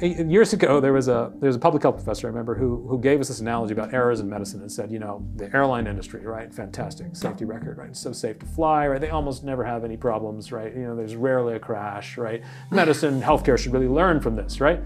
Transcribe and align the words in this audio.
years 0.00 0.52
ago, 0.52 0.80
there 0.80 0.92
was 0.92 1.08
a 1.08 1.32
there 1.36 1.48
was 1.48 1.56
a 1.56 1.58
public 1.58 1.82
health 1.82 1.96
professor 1.96 2.26
I 2.26 2.30
remember 2.30 2.54
who 2.54 2.86
who 2.88 3.00
gave 3.00 3.20
us 3.20 3.28
this 3.28 3.40
analogy 3.40 3.72
about 3.72 3.92
errors 3.92 4.20
in 4.20 4.28
medicine 4.28 4.60
and 4.60 4.70
said, 4.70 4.90
you 4.90 4.98
know, 4.98 5.26
the 5.36 5.54
airline 5.54 5.86
industry, 5.86 6.24
right? 6.24 6.52
Fantastic 6.52 7.14
safety 7.16 7.44
record, 7.44 7.78
right? 7.78 7.90
It's 7.90 8.00
so 8.00 8.12
safe 8.12 8.38
to 8.40 8.46
fly, 8.46 8.86
right? 8.86 9.00
They 9.00 9.10
almost 9.10 9.44
never 9.44 9.64
have 9.64 9.84
any 9.84 9.96
problems, 9.96 10.52
right? 10.52 10.74
You 10.74 10.82
know, 10.82 10.96
there's 10.96 11.16
rarely 11.16 11.54
a 11.54 11.58
crash, 11.58 12.16
right? 12.18 12.42
Medicine, 12.70 13.20
healthcare 13.20 13.58
should 13.58 13.72
really 13.72 13.88
learn 13.88 14.20
from 14.20 14.36
this, 14.36 14.60
right? 14.60 14.80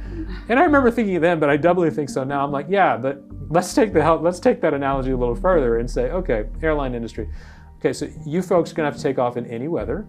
And 0.49 0.59
I 0.59 0.63
remember 0.65 0.91
thinking 0.91 1.21
then, 1.21 1.41
but 1.41 1.51
I 1.51 1.57
doubly 1.57 1.91
think 1.91 2.09
so 2.09 2.25
now. 2.25 2.45
I'm 2.45 2.53
like, 2.53 2.67
yeah, 2.69 2.97
but 2.97 3.23
let's 3.49 3.75
take 3.75 3.93
the 3.93 4.15
let's 4.15 4.41
take 4.41 4.61
that 4.61 4.75
analogy 4.75 5.11
a 5.11 5.17
little 5.17 5.37
further 5.37 5.79
and 5.79 5.91
say, 5.91 6.11
okay, 6.11 6.45
airline 6.63 6.95
industry. 6.95 7.29
Okay, 7.79 7.93
so 7.93 8.09
you 8.25 8.43
folks 8.43 8.71
are 8.73 8.75
gonna 8.75 8.89
have 8.89 8.97
to 8.97 9.03
take 9.03 9.19
off 9.19 9.37
in 9.37 9.47
any 9.47 9.69
weather 9.69 10.07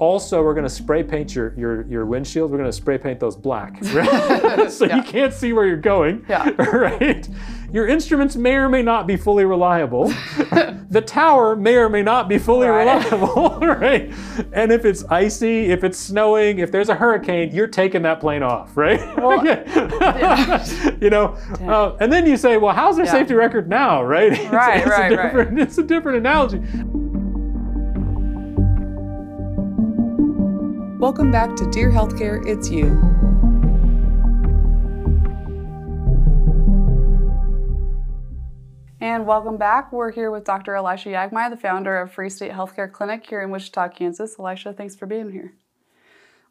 also, 0.00 0.42
we're 0.42 0.54
going 0.54 0.64
to 0.64 0.70
spray 0.70 1.02
paint 1.02 1.34
your, 1.34 1.52
your, 1.58 1.86
your 1.86 2.06
windshield. 2.06 2.50
We're 2.50 2.56
going 2.56 2.70
to 2.70 2.76
spray 2.76 2.96
paint 2.96 3.20
those 3.20 3.36
black, 3.36 3.78
right? 3.92 4.70
so 4.72 4.86
yeah. 4.86 4.96
you 4.96 5.02
can't 5.02 5.32
see 5.32 5.52
where 5.52 5.66
you're 5.66 5.76
going, 5.76 6.24
yeah. 6.26 6.48
right? 6.58 7.28
Your 7.70 7.86
instruments 7.86 8.34
may 8.34 8.54
or 8.54 8.70
may 8.70 8.80
not 8.80 9.06
be 9.06 9.16
fully 9.18 9.44
reliable. 9.44 10.08
the 10.88 11.04
tower 11.06 11.54
may 11.54 11.76
or 11.76 11.90
may 11.90 12.02
not 12.02 12.30
be 12.30 12.38
fully 12.38 12.66
right. 12.66 13.10
reliable, 13.10 13.58
right? 13.60 14.10
And 14.52 14.72
if 14.72 14.86
it's 14.86 15.04
icy, 15.04 15.66
if 15.66 15.84
it's 15.84 15.98
snowing, 15.98 16.60
if 16.60 16.72
there's 16.72 16.88
a 16.88 16.94
hurricane, 16.94 17.54
you're 17.54 17.68
taking 17.68 18.00
that 18.02 18.20
plane 18.20 18.42
off, 18.42 18.76
right? 18.78 19.00
Well, 19.18 19.44
yeah. 19.44 20.96
you 21.00 21.10
know, 21.10 21.36
uh, 21.60 21.96
and 22.00 22.10
then 22.10 22.26
you 22.26 22.38
say, 22.38 22.56
well, 22.56 22.74
how's 22.74 22.96
their 22.96 23.06
safety 23.06 23.34
record 23.34 23.68
now, 23.68 24.02
right? 24.02 24.32
It's, 24.32 24.50
right, 24.50 24.80
it's 24.80 24.88
right, 24.88 25.34
right. 25.34 25.58
It's 25.58 25.78
a 25.78 25.82
different 25.82 26.18
analogy. 26.18 26.60
Welcome 31.00 31.30
back 31.30 31.56
to 31.56 31.64
Dear 31.70 31.90
Healthcare, 31.90 32.46
It's 32.46 32.68
You. 32.70 32.88
And 39.00 39.26
welcome 39.26 39.56
back. 39.56 39.94
We're 39.94 40.12
here 40.12 40.30
with 40.30 40.44
Dr. 40.44 40.74
Elisha 40.74 41.08
Yaghmai, 41.08 41.48
the 41.48 41.56
founder 41.56 41.98
of 42.02 42.12
Free 42.12 42.28
State 42.28 42.52
Healthcare 42.52 42.92
Clinic 42.92 43.26
here 43.26 43.40
in 43.40 43.50
Wichita, 43.50 43.88
Kansas. 43.88 44.38
Elisha, 44.38 44.74
thanks 44.74 44.94
for 44.94 45.06
being 45.06 45.32
here. 45.32 45.54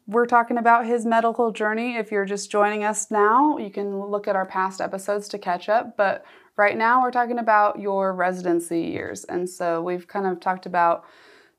We're 0.08 0.26
talking 0.26 0.58
about 0.58 0.84
his 0.84 1.06
medical 1.06 1.52
journey. 1.52 1.94
If 1.94 2.10
you're 2.10 2.24
just 2.24 2.50
joining 2.50 2.82
us 2.82 3.08
now, 3.08 3.56
you 3.56 3.70
can 3.70 4.00
look 4.00 4.26
at 4.26 4.34
our 4.34 4.46
past 4.46 4.80
episodes 4.80 5.28
to 5.28 5.38
catch 5.38 5.68
up. 5.68 5.96
But 5.96 6.24
right 6.56 6.76
now, 6.76 7.02
we're 7.02 7.12
talking 7.12 7.38
about 7.38 7.78
your 7.78 8.12
residency 8.12 8.80
years. 8.80 9.22
And 9.22 9.48
so 9.48 9.80
we've 9.80 10.08
kind 10.08 10.26
of 10.26 10.40
talked 10.40 10.66
about 10.66 11.04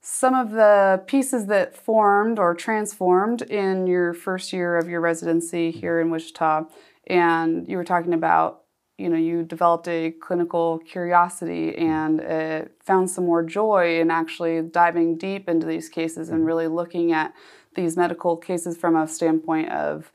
some 0.02 0.34
of 0.34 0.52
the 0.52 1.04
pieces 1.06 1.46
that 1.46 1.78
formed 1.78 2.40
or 2.40 2.56
transformed 2.56 3.44
in 3.44 3.86
your 3.86 4.14
first 4.14 4.52
year 4.52 4.78
of 4.78 4.90
your 4.90 5.00
residency 5.00 5.70
here 5.70 6.02
in 6.02 6.10
Wichita. 6.10 6.64
And 7.06 7.68
you 7.68 7.78
were 7.78 7.84
talking 7.84 8.14
about, 8.14 8.64
you 8.98 9.10
know, 9.10 9.18
you 9.18 9.44
developed 9.44 9.88
a 9.88 10.12
clinical 10.12 10.80
curiosity 10.80 11.76
and 11.78 12.20
it 12.20 12.76
found 12.80 13.12
some 13.12 13.26
more 13.26 13.44
joy 13.44 14.00
in 14.00 14.10
actually 14.10 14.64
diving 14.64 15.18
deep 15.18 15.48
into 15.48 15.68
these 15.68 15.88
cases 15.88 16.30
and 16.30 16.46
really 16.48 16.68
looking 16.68 17.12
at 17.12 17.34
these 17.76 17.96
medical 17.96 18.36
cases 18.38 18.76
from 18.76 18.96
a 18.96 19.08
standpoint 19.08 19.70
of 19.70 20.12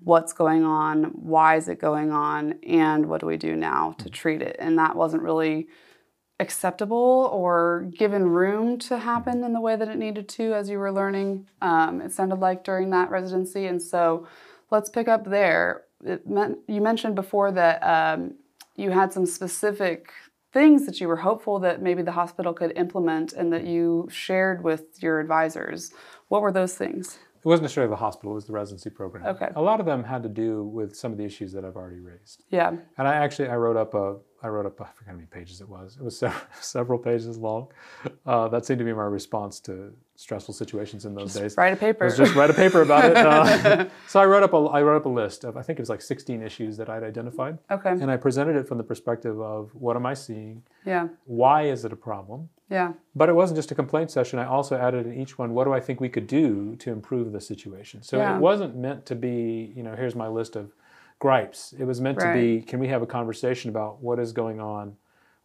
what's 0.00 0.32
going 0.32 0.64
on, 0.64 1.04
why 1.14 1.56
is 1.56 1.68
it 1.68 1.80
going 1.80 2.12
on, 2.12 2.58
and 2.66 3.06
what 3.06 3.20
do 3.20 3.26
we 3.26 3.36
do 3.36 3.56
now 3.56 3.94
to 3.98 4.08
treat 4.08 4.42
it. 4.42 4.54
And 4.58 4.78
that 4.78 4.94
wasn't 4.94 5.22
really 5.22 5.66
acceptable 6.40 7.30
or 7.32 7.88
given 7.96 8.26
room 8.26 8.78
to 8.78 8.98
happen 8.98 9.44
in 9.44 9.52
the 9.52 9.60
way 9.60 9.76
that 9.76 9.88
it 9.88 9.98
needed 9.98 10.28
to 10.28 10.52
as 10.52 10.68
you 10.68 10.78
were 10.78 10.92
learning. 10.92 11.48
Um, 11.62 12.00
it 12.00 12.12
sounded 12.12 12.40
like 12.40 12.64
during 12.64 12.90
that 12.90 13.10
residency, 13.10 13.66
and 13.66 13.80
so 13.80 14.26
let's 14.70 14.90
pick 14.90 15.08
up 15.08 15.24
there. 15.24 15.84
Meant, 16.26 16.58
you 16.66 16.80
mentioned 16.80 17.14
before 17.14 17.52
that 17.52 17.80
um, 17.82 18.34
you 18.76 18.90
had 18.90 19.12
some 19.12 19.26
specific 19.26 20.10
things 20.52 20.86
that 20.86 21.00
you 21.00 21.08
were 21.08 21.16
hopeful 21.16 21.58
that 21.60 21.82
maybe 21.82 22.02
the 22.02 22.12
hospital 22.12 22.52
could 22.52 22.76
implement 22.76 23.32
and 23.32 23.52
that 23.52 23.64
you 23.64 24.08
shared 24.10 24.62
with 24.62 25.02
your 25.02 25.20
advisors. 25.20 25.92
What 26.28 26.42
were 26.42 26.52
those 26.52 26.74
things? 26.74 27.18
It 27.44 27.48
wasn't 27.48 27.64
necessarily 27.64 27.90
the 27.90 27.96
hospital, 27.96 28.32
it 28.32 28.36
was 28.36 28.46
the 28.46 28.52
residency 28.52 28.88
program. 28.88 29.26
Okay. 29.26 29.48
A 29.54 29.60
lot 29.60 29.78
of 29.78 29.84
them 29.84 30.02
had 30.04 30.22
to 30.22 30.28
do 30.28 30.64
with 30.64 30.96
some 30.96 31.12
of 31.12 31.18
the 31.18 31.24
issues 31.24 31.52
that 31.52 31.64
I've 31.64 31.76
already 31.76 32.00
raised. 32.00 32.44
Yeah. 32.48 32.72
And 32.96 33.06
I 33.06 33.16
actually 33.16 33.48
I 33.48 33.56
wrote 33.56 33.76
up 33.76 33.94
a 33.94 34.16
I 34.44 34.48
wrote 34.48 34.66
up, 34.66 34.78
I 34.78 34.84
forget 34.92 35.08
how 35.08 35.14
many 35.14 35.26
pages 35.26 35.62
it 35.62 35.68
was. 35.68 35.96
It 35.96 36.04
was 36.04 36.22
several, 36.60 36.98
pages 36.98 37.38
long. 37.38 37.68
Uh, 38.26 38.46
that 38.48 38.66
seemed 38.66 38.78
to 38.78 38.84
be 38.84 38.92
my 38.92 39.04
response 39.04 39.58
to 39.60 39.92
stressful 40.16 40.52
situations 40.52 41.06
in 41.06 41.14
those 41.14 41.32
just 41.32 41.38
days. 41.40 41.56
Write 41.56 41.72
a 41.72 41.76
paper. 41.76 42.04
Was 42.04 42.18
just 42.18 42.34
write 42.34 42.50
a 42.50 42.54
paper 42.54 42.82
about 42.82 43.04
it. 43.06 43.14
Uh, 43.24 43.86
so 44.08 44.20
I 44.20 44.26
wrote 44.26 44.42
up 44.42 44.52
a, 44.52 44.56
I 44.56 44.82
wrote 44.82 44.96
up 44.96 45.06
a 45.06 45.08
list 45.08 45.44
of, 45.44 45.56
I 45.56 45.62
think 45.62 45.78
it 45.78 45.82
was 45.82 45.88
like 45.88 46.02
16 46.02 46.42
issues 46.42 46.76
that 46.76 46.90
I'd 46.90 47.02
identified. 47.02 47.58
Okay. 47.70 47.90
And 47.90 48.10
I 48.10 48.16
presented 48.16 48.56
it 48.56 48.68
from 48.68 48.76
the 48.76 48.84
perspective 48.84 49.40
of 49.40 49.70
what 49.74 49.96
am 49.96 50.04
I 50.04 50.12
seeing? 50.14 50.62
Yeah. 50.84 51.08
Why 51.24 51.62
is 51.62 51.84
it 51.84 51.92
a 51.92 51.96
problem? 51.96 52.50
Yeah. 52.68 52.92
But 53.14 53.28
it 53.28 53.34
wasn't 53.34 53.56
just 53.56 53.70
a 53.70 53.74
complaint 53.74 54.10
session. 54.10 54.38
I 54.38 54.46
also 54.46 54.76
added 54.76 55.06
in 55.06 55.14
each 55.14 55.38
one, 55.38 55.54
what 55.54 55.64
do 55.64 55.72
I 55.72 55.80
think 55.80 56.00
we 56.00 56.08
could 56.08 56.26
do 56.26 56.76
to 56.76 56.90
improve 56.90 57.32
the 57.32 57.40
situation? 57.40 58.02
So 58.02 58.18
yeah. 58.18 58.36
it 58.36 58.40
wasn't 58.40 58.76
meant 58.76 59.06
to 59.06 59.14
be, 59.14 59.72
you 59.74 59.82
know, 59.82 59.94
here's 59.94 60.14
my 60.14 60.28
list 60.28 60.54
of 60.56 60.72
gripes. 61.24 61.74
It 61.78 61.84
was 61.84 62.00
meant 62.00 62.18
right. 62.18 62.34
to 62.34 62.40
be, 62.40 62.60
can 62.60 62.78
we 62.78 62.88
have 62.88 63.02
a 63.02 63.06
conversation 63.06 63.70
about 63.70 64.02
what 64.02 64.18
is 64.18 64.32
going 64.32 64.60
on? 64.60 64.96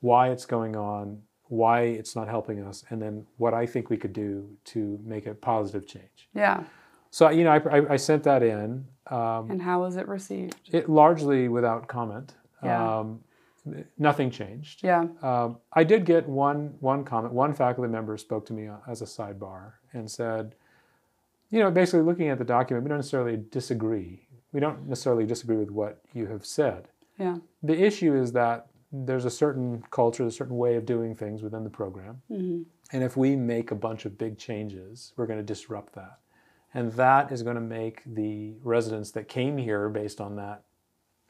why 0.02 0.30
it's 0.30 0.46
going 0.46 0.76
on, 0.76 1.22
why 1.48 1.82
it's 1.82 2.16
not 2.16 2.28
helping 2.28 2.64
us, 2.64 2.84
and 2.90 3.02
then 3.02 3.26
what 3.38 3.54
I 3.54 3.66
think 3.66 3.90
we 3.90 3.98
could 3.98 4.14
do 4.14 4.50
to 4.66 5.00
make 5.04 5.26
a 5.26 5.34
positive 5.34 5.88
change. 5.88 6.30
Yeah. 6.34 6.64
So 7.12 7.30
you 7.30 7.44
know, 7.44 7.52
I, 7.52 7.78
I, 7.80 7.94
I 7.94 7.96
sent 7.98 8.24
that 8.24 8.44
in. 8.44 8.86
Um, 9.08 9.50
and 9.50 9.62
how 9.62 9.82
was 9.82 9.96
it 9.96 10.08
received? 10.08 10.56
It 10.72 10.90
largely 10.90 11.48
without 11.48 11.88
comment. 11.88 12.36
Yeah. 12.64 13.00
Um, 13.00 13.22
nothing 13.98 14.30
changed. 14.30 14.84
Yeah. 14.84 15.08
Um, 15.22 15.58
I 15.74 15.84
did 15.84 16.06
get 16.06 16.28
one 16.28 16.76
one 16.80 17.04
comment. 17.04 17.34
One 17.34 17.54
faculty 17.54 17.90
member 17.90 18.16
spoke 18.18 18.46
to 18.48 18.54
me 18.54 18.70
as 18.88 19.02
a 19.02 19.06
sidebar 19.06 19.74
and 19.94 20.10
said, 20.10 20.56
you 21.50 21.60
know, 21.60 21.72
basically 21.72 22.02
looking 22.02 22.30
at 22.30 22.38
the 22.38 22.46
document, 22.46 22.84
we 22.84 22.90
don't 22.90 23.00
necessarily 23.00 23.38
disagree. 23.50 24.28
We 24.52 24.60
don't 24.60 24.88
necessarily 24.88 25.26
disagree 25.26 25.58
with 25.58 25.72
what 25.72 26.02
you 26.14 26.28
have 26.28 26.46
said. 26.46 26.88
Yeah. 27.18 27.38
The 27.62 27.80
issue 27.80 28.16
is 28.16 28.32
that 28.34 28.68
there's 28.92 29.26
a 29.26 29.30
certain 29.30 29.84
culture, 29.92 30.26
a 30.26 30.32
certain 30.32 30.58
way 30.58 30.76
of 30.76 30.86
doing 30.86 31.16
things 31.16 31.44
within 31.44 31.64
the 31.64 31.70
program. 31.70 32.22
Mm-hmm. 32.32 32.64
And 32.92 33.04
if 33.04 33.16
we 33.16 33.36
make 33.36 33.72
a 33.72 33.76
bunch 33.76 34.06
of 34.06 34.18
big 34.18 34.38
changes, 34.38 35.14
we're 35.16 35.28
going 35.28 35.40
to 35.40 35.46
disrupt 35.46 35.94
that. 35.94 36.20
And 36.74 36.92
that 36.94 37.32
is 37.32 37.44
going 37.44 37.56
to 37.56 37.62
make 37.62 38.02
the 38.06 38.54
residents 38.64 39.12
that 39.12 39.28
came 39.28 39.58
here 39.58 39.90
based 39.90 40.22
on 40.22 40.36
that 40.38 40.64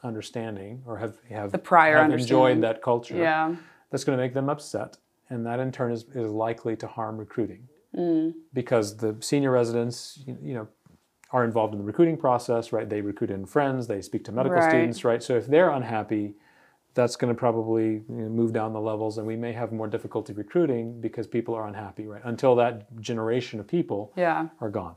understanding 0.04 0.82
or 0.86 0.98
have, 0.98 1.18
have, 1.30 1.52
the 1.52 1.58
prior 1.58 2.02
have 2.02 2.12
enjoyed 2.12 2.62
that 2.62 2.82
culture, 2.82 3.18
yeah. 3.18 3.56
that's 3.90 4.04
going 4.04 4.18
to 4.18 4.24
make 4.24 4.34
them 4.34 4.50
upset. 4.50 4.98
And 5.30 5.46
that 5.46 5.60
in 5.60 5.72
turn 5.72 5.92
is, 5.92 6.06
is 6.14 6.32
likely 6.32 6.76
to 6.78 6.88
harm 6.88 7.18
recruiting. 7.18 7.68
Mm. 7.96 8.34
Because 8.54 8.98
the 8.98 9.16
senior 9.20 9.52
residents, 9.52 10.20
you, 10.26 10.38
you 10.42 10.54
know, 10.54 10.68
are 11.32 11.44
involved 11.44 11.74
in 11.74 11.80
the 11.80 11.86
recruiting 11.86 12.18
process, 12.18 12.72
right? 12.72 12.90
They 12.90 13.02
recruit 13.02 13.32
in 13.32 13.46
friends, 13.46 13.88
they 13.88 14.02
speak 14.02 14.24
to 14.26 14.32
medical 14.32 14.58
right. 14.58 14.70
students, 14.70 15.04
right? 15.04 15.22
So 15.22 15.36
if 15.36 15.48
they're 15.48 15.70
unhappy, 15.70 16.34
that's 16.94 17.16
going 17.16 17.34
to 17.34 17.38
probably 17.38 17.86
you 17.86 18.04
know, 18.10 18.30
move 18.30 18.54
down 18.54 18.74
the 18.74 18.80
levels 18.80 19.18
and 19.18 19.28
we 19.28 19.36
may 19.36 19.54
have 19.54 19.72
more 19.72 19.88
difficulty 19.88 20.34
recruiting 20.34 21.00
because 21.00 21.28
people 21.28 21.56
are 21.56 21.68
unhappy 21.68 22.08
right 22.08 22.22
until 22.26 22.56
that 22.56 23.00
generation 23.00 23.60
of 23.60 23.68
people 23.68 24.12
yeah. 24.16 24.48
are 24.60 24.70
gone 24.70 24.96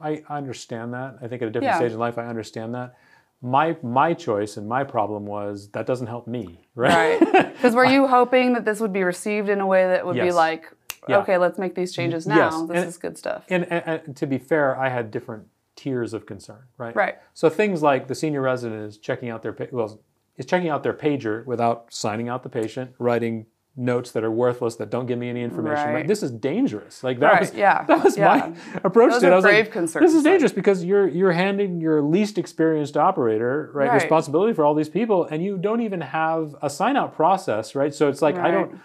I, 0.00 0.22
understand 0.28 0.94
that 0.94 1.18
i 1.20 1.28
think 1.28 1.42
at 1.42 1.48
a 1.48 1.50
different 1.50 1.74
yeah. 1.74 1.78
stage 1.78 1.92
in 1.92 1.98
life 1.98 2.18
i 2.18 2.26
understand 2.26 2.74
that 2.74 2.96
my 3.40 3.76
my 3.82 4.14
choice 4.14 4.56
and 4.56 4.68
my 4.68 4.84
problem 4.84 5.26
was 5.26 5.68
that 5.70 5.86
doesn't 5.86 6.06
help 6.06 6.26
me 6.26 6.66
right 6.74 7.20
because 7.20 7.74
were 7.80 7.84
you 7.84 8.06
hoping 8.06 8.52
that 8.54 8.64
this 8.64 8.80
would 8.80 8.92
be 8.92 9.02
received 9.02 9.48
in 9.48 9.60
a 9.60 9.66
way 9.66 9.84
that 9.84 10.06
would 10.06 10.16
yes. 10.16 10.26
be 10.26 10.32
like 10.32 10.72
yeah. 11.08 11.18
okay 11.18 11.38
let's 11.38 11.58
make 11.58 11.74
these 11.74 11.92
changes 11.92 12.26
now 12.26 12.36
yes. 12.36 12.68
this 12.68 12.76
and, 12.78 12.88
is 12.88 12.96
good 12.98 13.18
stuff 13.18 13.44
and, 13.48 13.64
and, 13.70 14.02
and 14.06 14.16
to 14.16 14.26
be 14.26 14.38
fair 14.38 14.76
i 14.78 14.88
had 14.88 15.10
different 15.10 15.46
tiers 15.82 16.12
of 16.14 16.26
concern 16.26 16.62
right 16.78 16.94
right 16.94 17.16
so 17.34 17.48
things 17.48 17.82
like 17.82 18.06
the 18.08 18.14
senior 18.14 18.40
resident 18.40 18.82
is 18.82 18.98
checking 18.98 19.30
out 19.30 19.42
their 19.42 19.56
well 19.72 20.00
is 20.36 20.46
checking 20.46 20.68
out 20.68 20.82
their 20.82 20.94
pager 20.94 21.44
without 21.46 21.92
signing 21.92 22.28
out 22.28 22.42
the 22.42 22.48
patient, 22.48 22.92
writing 22.98 23.46
notes 23.74 24.10
that 24.10 24.22
are 24.22 24.30
worthless 24.30 24.76
that 24.76 24.90
don't 24.90 25.06
give 25.06 25.18
me 25.18 25.30
any 25.30 25.42
information. 25.42 25.94
Right. 25.94 26.06
This 26.06 26.22
is 26.22 26.30
dangerous. 26.30 27.02
Like 27.02 27.20
that 27.20 27.32
right. 27.32 27.40
was 27.40 27.54
yeah. 27.54 27.84
that 27.88 28.04
was 28.04 28.16
yeah. 28.16 28.52
my 28.74 28.78
approach 28.84 29.12
Those 29.12 29.22
to 29.22 29.28
it. 29.28 29.32
I 29.32 29.36
was 29.36 29.44
grave 29.44 29.66
like, 29.66 29.72
concerns. 29.72 30.06
this 30.06 30.14
is 30.14 30.22
dangerous 30.22 30.52
because 30.52 30.84
you're 30.84 31.08
you're 31.08 31.32
handing 31.32 31.80
your 31.80 32.02
least 32.02 32.38
experienced 32.38 32.96
operator 32.96 33.70
right, 33.72 33.88
right, 33.88 33.94
responsibility 33.94 34.52
for 34.52 34.64
all 34.64 34.74
these 34.74 34.90
people, 34.90 35.24
and 35.24 35.42
you 35.42 35.56
don't 35.56 35.80
even 35.80 36.00
have 36.00 36.54
a 36.60 36.68
sign 36.68 36.96
out 36.96 37.14
process, 37.14 37.74
right? 37.74 37.94
So 37.94 38.08
it's 38.08 38.20
like 38.22 38.36
I 38.36 38.50
don't. 38.50 38.80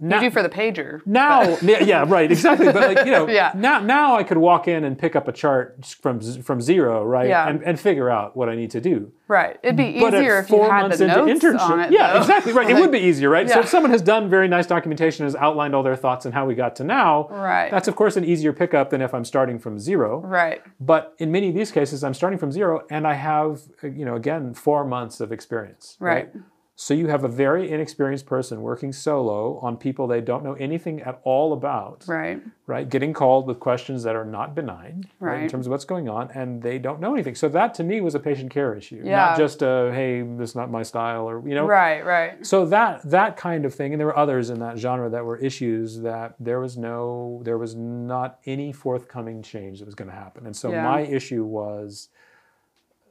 Now, 0.00 0.20
you 0.20 0.28
do 0.28 0.32
for 0.32 0.42
the 0.42 0.48
pager. 0.48 1.00
now 1.06 1.56
yeah, 1.62 1.80
yeah, 1.82 2.04
right 2.08 2.30
exactly 2.32 2.66
but 2.72 2.94
like 2.94 3.06
you 3.06 3.12
know 3.12 3.28
Yeah. 3.40 3.52
now 3.54 3.78
now 3.78 4.16
i 4.16 4.24
could 4.24 4.38
walk 4.38 4.66
in 4.66 4.82
and 4.84 4.98
pick 4.98 5.14
up 5.14 5.28
a 5.28 5.32
chart 5.32 5.84
from 6.00 6.20
from 6.42 6.60
zero 6.60 7.04
right 7.04 7.28
Yeah. 7.28 7.48
and, 7.48 7.62
and 7.62 7.78
figure 7.78 8.10
out 8.10 8.36
what 8.36 8.48
i 8.48 8.54
need 8.56 8.70
to 8.72 8.80
do 8.80 9.12
Right. 9.26 9.58
It'd 9.62 9.76
be 9.76 9.98
but 10.00 10.12
easier 10.12 10.40
if 10.40 10.50
you 10.50 10.56
four 10.58 10.70
had 10.70 10.82
months 10.82 10.98
the 10.98 11.04
into 11.06 11.16
notes 11.24 11.42
internship 11.44 11.60
on 11.60 11.80
it. 11.80 11.92
yeah 11.92 12.12
though. 12.12 12.18
exactly 12.20 12.52
right 12.52 12.68
it 12.72 12.74
would 12.74 12.90
be 12.92 12.98
easier 12.98 13.30
right 13.30 13.48
so 13.48 13.60
if 13.60 13.68
someone 13.68 13.90
has 13.90 14.02
done 14.02 14.28
very 14.28 14.48
nice 14.48 14.66
documentation 14.66 15.24
has 15.24 15.34
outlined 15.36 15.74
all 15.74 15.82
their 15.82 15.96
thoughts 15.96 16.26
and 16.26 16.34
how 16.34 16.44
we 16.44 16.54
got 16.54 16.76
to 16.76 16.84
now 16.84 17.28
Right. 17.30 17.70
that's 17.70 17.88
of 17.88 17.94
course 17.96 18.16
an 18.16 18.24
easier 18.24 18.52
pickup 18.52 18.90
than 18.90 19.00
if 19.00 19.14
i'm 19.14 19.24
starting 19.24 19.58
from 19.58 19.78
zero 19.78 20.20
Right. 20.20 20.60
but 20.80 21.14
in 21.18 21.30
many 21.32 21.48
of 21.48 21.54
these 21.54 21.70
cases 21.72 22.04
i'm 22.04 22.14
starting 22.14 22.38
from 22.38 22.52
zero 22.52 22.82
and 22.90 23.06
i 23.06 23.14
have 23.14 23.62
uh, 23.82 23.86
you 23.86 24.04
know 24.04 24.16
again 24.16 24.52
four 24.54 24.84
months 24.84 25.20
of 25.20 25.32
experience 25.32 25.96
Right. 26.00 26.28
So 26.76 26.92
you 26.92 27.06
have 27.06 27.22
a 27.22 27.28
very 27.28 27.70
inexperienced 27.70 28.26
person 28.26 28.60
working 28.60 28.92
solo 28.92 29.58
on 29.60 29.76
people 29.76 30.08
they 30.08 30.20
don't 30.20 30.42
know 30.42 30.54
anything 30.54 31.00
at 31.02 31.20
all 31.22 31.52
about, 31.52 32.04
Right. 32.08 32.42
right? 32.66 32.88
Getting 32.88 33.12
called 33.12 33.46
with 33.46 33.60
questions 33.60 34.02
that 34.02 34.16
are 34.16 34.24
not 34.24 34.56
benign, 34.56 35.04
right. 35.20 35.44
in 35.44 35.48
terms 35.48 35.66
of 35.66 35.70
what's 35.70 35.84
going 35.84 36.08
on, 36.08 36.32
and 36.34 36.60
they 36.62 36.80
don't 36.80 36.98
know 37.00 37.14
anything. 37.14 37.36
So 37.36 37.48
that 37.50 37.74
to 37.74 37.84
me 37.84 38.00
was 38.00 38.16
a 38.16 38.18
patient 38.18 38.50
care 38.50 38.74
issue, 38.74 39.02
Yeah. 39.04 39.16
not 39.26 39.38
just 39.38 39.62
a 39.62 39.92
hey, 39.94 40.22
this 40.22 40.50
is 40.50 40.56
not 40.56 40.68
my 40.68 40.82
style, 40.82 41.30
or 41.30 41.46
you 41.48 41.54
know. 41.54 41.64
Right. 41.66 42.04
Right. 42.04 42.44
So 42.44 42.66
that 42.66 43.02
that 43.08 43.36
kind 43.36 43.64
of 43.64 43.72
thing, 43.72 43.92
and 43.92 44.00
there 44.00 44.08
were 44.08 44.18
others 44.18 44.50
in 44.50 44.58
that 44.58 44.76
genre 44.76 45.08
that 45.10 45.24
were 45.24 45.36
issues 45.36 46.00
that 46.00 46.34
there 46.40 46.58
was 46.58 46.76
no, 46.76 47.40
there 47.44 47.56
was 47.58 47.76
not 47.76 48.40
any 48.46 48.72
forthcoming 48.72 49.42
change 49.42 49.78
that 49.78 49.84
was 49.86 49.94
going 49.94 50.10
to 50.10 50.16
happen, 50.16 50.44
and 50.44 50.56
so 50.56 50.70
Yeah. 50.72 50.82
my 50.82 51.02
issue 51.02 51.44
was, 51.44 52.08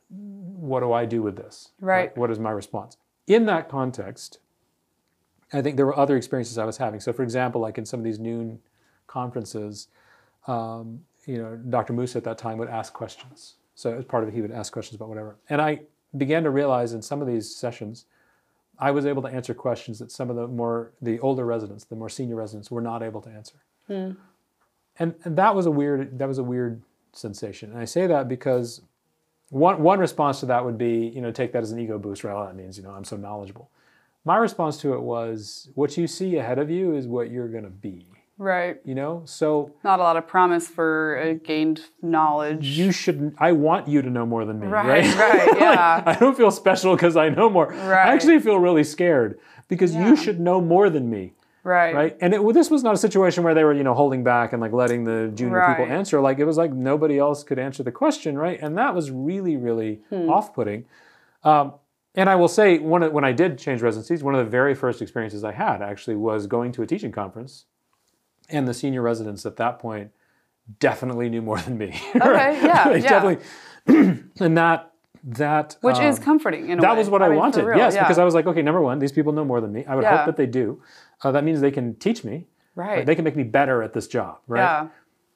what 0.09 0.81
do 0.81 0.91
I 0.91 1.05
do 1.05 1.21
with 1.23 1.37
this? 1.37 1.69
Right. 1.79 2.15
What 2.17 2.29
is 2.29 2.39
my 2.39 2.51
response? 2.51 2.97
In 3.27 3.45
that 3.45 3.69
context, 3.69 4.39
I 5.53 5.61
think 5.61 5.77
there 5.77 5.85
were 5.85 5.97
other 5.97 6.17
experiences 6.17 6.57
I 6.57 6.65
was 6.65 6.77
having. 6.77 6.99
So, 6.99 7.13
for 7.13 7.23
example, 7.23 7.61
like 7.61 7.77
in 7.77 7.85
some 7.85 7.99
of 7.99 8.03
these 8.03 8.19
noon 8.19 8.59
conferences, 9.07 9.87
um, 10.47 11.01
you 11.25 11.37
know, 11.37 11.55
Dr. 11.55 11.93
Moose 11.93 12.15
at 12.15 12.23
that 12.25 12.37
time 12.37 12.57
would 12.57 12.69
ask 12.69 12.91
questions. 12.91 13.55
So, 13.75 13.97
as 13.97 14.05
part 14.05 14.23
of 14.23 14.29
it, 14.29 14.35
he 14.35 14.41
would 14.41 14.51
ask 14.51 14.73
questions 14.73 14.95
about 14.95 15.09
whatever. 15.09 15.37
And 15.49 15.61
I 15.61 15.81
began 16.17 16.43
to 16.43 16.49
realize 16.49 16.93
in 16.93 17.01
some 17.01 17.21
of 17.21 17.27
these 17.27 17.55
sessions, 17.55 18.05
I 18.79 18.91
was 18.91 19.05
able 19.05 19.21
to 19.21 19.27
answer 19.27 19.53
questions 19.53 19.99
that 19.99 20.11
some 20.11 20.29
of 20.29 20.35
the 20.35 20.47
more 20.47 20.91
the 21.01 21.19
older 21.19 21.45
residents, 21.45 21.83
the 21.85 21.95
more 21.95 22.09
senior 22.09 22.35
residents, 22.35 22.71
were 22.71 22.81
not 22.81 23.03
able 23.03 23.21
to 23.21 23.29
answer. 23.29 23.55
And, 24.99 25.15
and 25.23 25.37
that 25.37 25.55
was 25.55 25.65
a 25.65 25.71
weird 25.71 26.17
that 26.19 26.27
was 26.27 26.39
a 26.39 26.43
weird 26.43 26.81
sensation. 27.13 27.71
And 27.71 27.79
I 27.79 27.85
say 27.85 28.07
that 28.07 28.27
because 28.27 28.81
one 29.53 29.81
one 29.83 29.99
response 29.99 30.39
to 30.41 30.45
that 30.47 30.65
would 30.65 30.77
be, 30.77 31.07
you 31.15 31.21
know, 31.21 31.31
take 31.31 31.53
that 31.53 31.61
as 31.63 31.71
an 31.71 31.79
ego 31.79 31.97
boost. 31.99 32.23
Right? 32.23 32.33
Well, 32.33 32.45
that 32.45 32.55
means, 32.55 32.77
you 32.77 32.83
know, 32.83 32.91
I'm 32.91 33.03
so 33.05 33.15
knowledgeable. 33.15 33.69
My 34.25 34.37
response 34.37 34.77
to 34.81 34.93
it 34.93 35.01
was, 35.01 35.69
what 35.75 35.97
you 35.97 36.07
see 36.07 36.37
ahead 36.37 36.57
of 36.57 36.69
you 36.69 36.95
is 36.95 37.07
what 37.07 37.29
you're 37.29 37.49
going 37.49 37.65
to 37.65 37.69
be. 37.69 38.07
Right. 38.37 38.77
You 38.83 38.95
know, 38.95 39.21
so 39.25 39.71
Not 39.83 39.99
a 39.99 40.03
lot 40.03 40.17
of 40.17 40.25
promise 40.27 40.67
for 40.67 41.21
uh, 41.21 41.33
gained 41.45 41.81
knowledge. 42.01 42.65
you 42.79 42.91
should. 42.91 43.35
I 43.37 43.51
want 43.51 43.87
you 43.87 44.01
to 44.01 44.09
know 44.09 44.25
more 44.25 44.43
than 44.45 44.59
me, 44.59 44.67
Right, 44.67 44.87
right? 45.05 45.15
right, 45.17 45.47
Like, 45.51 45.59
yeah. 45.59 46.03
I 46.05 46.15
don't 46.15 46.35
feel 46.35 46.49
special 46.51 46.95
because 46.95 47.15
I 47.15 47.29
know 47.29 47.49
more. 47.49 47.67
Right. 47.67 48.07
I 48.07 48.13
actually 48.13 48.39
feel 48.39 48.57
really 48.57 48.83
scared 48.83 49.39
because 49.67 49.93
Yeah. 49.93 50.07
you 50.09 50.15
should 50.15 50.39
know 50.39 50.59
more 50.61 50.89
than 50.89 51.09
me. 51.09 51.33
Right. 51.63 51.95
right? 51.95 52.17
And 52.21 52.33
it, 52.33 52.53
this 52.53 52.69
was 52.69 52.83
not 52.83 52.93
a 52.93 52.97
situation 52.97 53.43
where 53.43 53.53
they 53.53 53.63
were, 53.63 53.73
you 53.73 53.83
know, 53.83 53.93
holding 53.93 54.23
back 54.23 54.53
and 54.53 54.61
like 54.61 54.71
letting 54.73 55.03
the 55.03 55.31
junior 55.33 55.63
people 55.67 55.85
answer. 55.85 56.19
Like 56.21 56.39
it 56.39 56.45
was 56.45 56.57
like 56.57 56.71
nobody 56.73 57.17
else 57.17 57.43
could 57.43 57.59
answer 57.59 57.83
the 57.83 57.91
question, 57.91 58.37
right? 58.37 58.59
And 58.61 58.77
that 58.77 58.93
was 58.95 59.11
really, 59.11 59.55
really 59.57 60.01
Hmm. 60.09 60.29
off-putting. 60.29 60.85
Um, 61.43 61.73
and 62.15 62.29
I 62.29 62.35
will 62.35 62.47
say, 62.47 62.77
one 62.79 63.01
of, 63.03 63.11
when 63.11 63.23
I 63.25 63.31
did 63.31 63.57
change 63.57 63.81
residencies, 63.81 64.23
one 64.23 64.35
of 64.35 64.45
the 64.45 64.49
very 64.51 64.75
first 64.75 65.01
experiences 65.01 65.43
I 65.43 65.51
had 65.51 65.81
actually 65.81 66.15
was 66.15 66.45
going 66.47 66.71
to 66.73 66.83
a 66.83 66.85
teaching 66.87 67.11
conference, 67.11 67.65
and 68.49 68.67
the 68.67 68.73
senior 68.73 69.01
residents 69.01 69.45
at 69.47 69.55
that 69.57 69.79
point 69.79 70.11
definitely 70.79 71.27
knew 71.29 71.41
more 71.41 71.59
than 71.59 71.77
me. 71.77 71.99
Okay, 72.15 72.59
yeah, 72.63 72.89
yeah. 72.91 72.99
definitely, 72.99 73.43
and 74.39 74.57
that 74.57 74.91
that 75.25 75.77
Which 75.81 75.99
is 75.99 76.17
um, 76.19 76.23
comforting 76.23 76.69
in 76.69 76.79
a 76.79 76.81
that 76.81 76.91
way. 76.91 76.97
was 76.99 77.09
what 77.09 77.21
I, 77.21 77.29
mean, 77.29 77.37
wanted. 77.37 77.63
real, 77.63 77.77
yes, 77.77 77.95
yeah. 77.95 78.03
because 78.03 78.19
I 78.19 78.25
was 78.25 78.33
like, 78.33 78.45
okay, 78.45 78.61
number 78.61 78.81
one, 78.81 78.99
these 78.99 79.13
people 79.13 79.31
know 79.31 79.45
more 79.45 79.61
than 79.61 79.71
me. 79.71 79.85
I 79.85 79.95
would 79.95 80.03
Yeah. 80.03 80.17
hope 80.17 80.25
that 80.25 80.35
they 80.37 80.45
do. 80.45 80.81
Uh, 81.23 81.31
that 81.31 81.43
means 81.43 81.61
they 81.61 81.71
can 81.71 81.95
teach 81.95 82.23
me. 82.23 82.47
Right. 82.75 83.05
They 83.05 83.15
can 83.15 83.23
make 83.23 83.35
me 83.35 83.43
better 83.43 83.81
at 83.83 83.93
this 83.93 84.07
job, 84.07 84.39
right? 84.47 84.59
Yeah. 84.61 84.87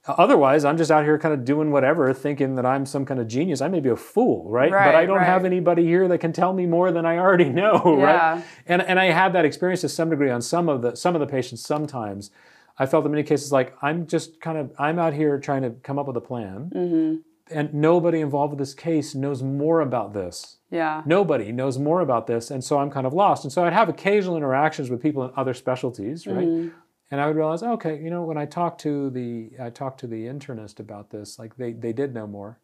Otherwise, 0.10 0.64
I'm 0.64 0.78
just 0.78 0.90
out 0.90 1.04
here 1.04 1.20
kind 1.20 1.34
of 1.34 1.44
doing 1.44 1.70
whatever, 1.70 2.14
thinking 2.14 2.56
that 2.56 2.66
I'm 2.66 2.86
some 2.86 3.06
kind 3.06 3.20
of 3.20 3.28
genius. 3.28 3.60
I 3.62 3.68
may 3.68 3.82
be 3.82 3.90
a 3.90 3.96
fool, 3.98 4.50
right? 4.50 4.72
but 4.72 4.96
I 4.96 5.06
don't 5.06 5.20
have 5.22 5.44
anybody 5.44 5.84
here 5.84 6.08
that 6.08 6.20
can 6.20 6.32
tell 6.32 6.54
me 6.54 6.66
more 6.66 6.92
than 6.94 7.06
I 7.06 7.18
already 7.18 7.50
know, 7.62 7.98
Yeah. 8.00 8.06
right? 8.36 8.44
And 8.66 8.82
and 8.82 9.00
I 9.00 9.06
had 9.12 9.34
that 9.34 9.44
experience 9.44 9.82
to 9.82 9.90
some 9.90 10.10
degree 10.10 10.30
on 10.32 10.42
some 10.42 10.70
of 10.70 10.82
the 10.82 10.96
some 10.96 11.14
of 11.16 11.20
the 11.20 11.28
patients. 11.28 11.62
Sometimes 11.66 12.32
I 12.80 12.86
felt 12.86 13.06
in 13.06 13.12
many 13.12 13.24
cases 13.24 13.52
like 13.52 13.76
I'm 13.82 14.08
just 14.08 14.40
kind 14.40 14.58
of 14.58 14.72
I'm 14.80 14.98
out 14.98 15.14
here 15.14 15.38
trying 15.40 15.64
to 15.64 15.72
come 15.72 16.00
up 16.00 16.08
with 16.08 16.16
a 16.18 16.22
plan, 16.22 16.72
Mm-hmm. 16.74 17.16
And 17.52 17.74
nobody 17.74 18.20
involved 18.20 18.52
with 18.52 18.60
this 18.60 18.74
case 18.74 19.16
knows 19.16 19.42
more 19.44 19.82
about 19.82 20.14
this. 20.14 20.58
Yeah. 20.70 21.02
Nobody 21.06 21.52
knows 21.52 21.78
more 21.80 22.02
about 22.02 22.28
this, 22.28 22.52
and 22.52 22.64
so 22.64 22.80
I'm 22.80 22.90
kind 22.90 23.08
of 23.08 23.14
lost. 23.14 23.44
And 23.44 23.54
so 23.54 23.64
I'd 23.64 23.74
have 23.74 23.90
occasional 23.90 24.38
interactions 24.38 24.90
with 24.90 25.02
people 25.02 25.24
in 25.24 25.32
other 25.36 25.54
specialties, 25.54 26.28
right? 26.28 26.46
Mm-hmm. 26.48 26.76
And 27.10 27.22
I 27.22 27.28
would 27.28 27.38
realize, 27.38 27.64
okay, 27.64 27.98
you 28.02 28.10
know, 28.10 28.24
when 28.24 28.38
I 28.38 28.46
talked 28.46 28.82
to 28.82 29.10
the 29.10 29.52
I 29.62 29.70
talked 29.70 30.00
to 30.02 30.08
the 30.08 30.26
internist 30.26 30.80
about 30.80 31.10
this, 31.10 31.40
like 31.40 31.56
they 31.56 31.72
they 31.74 31.94
did 31.94 32.14
know 32.14 32.28
more, 32.28 32.60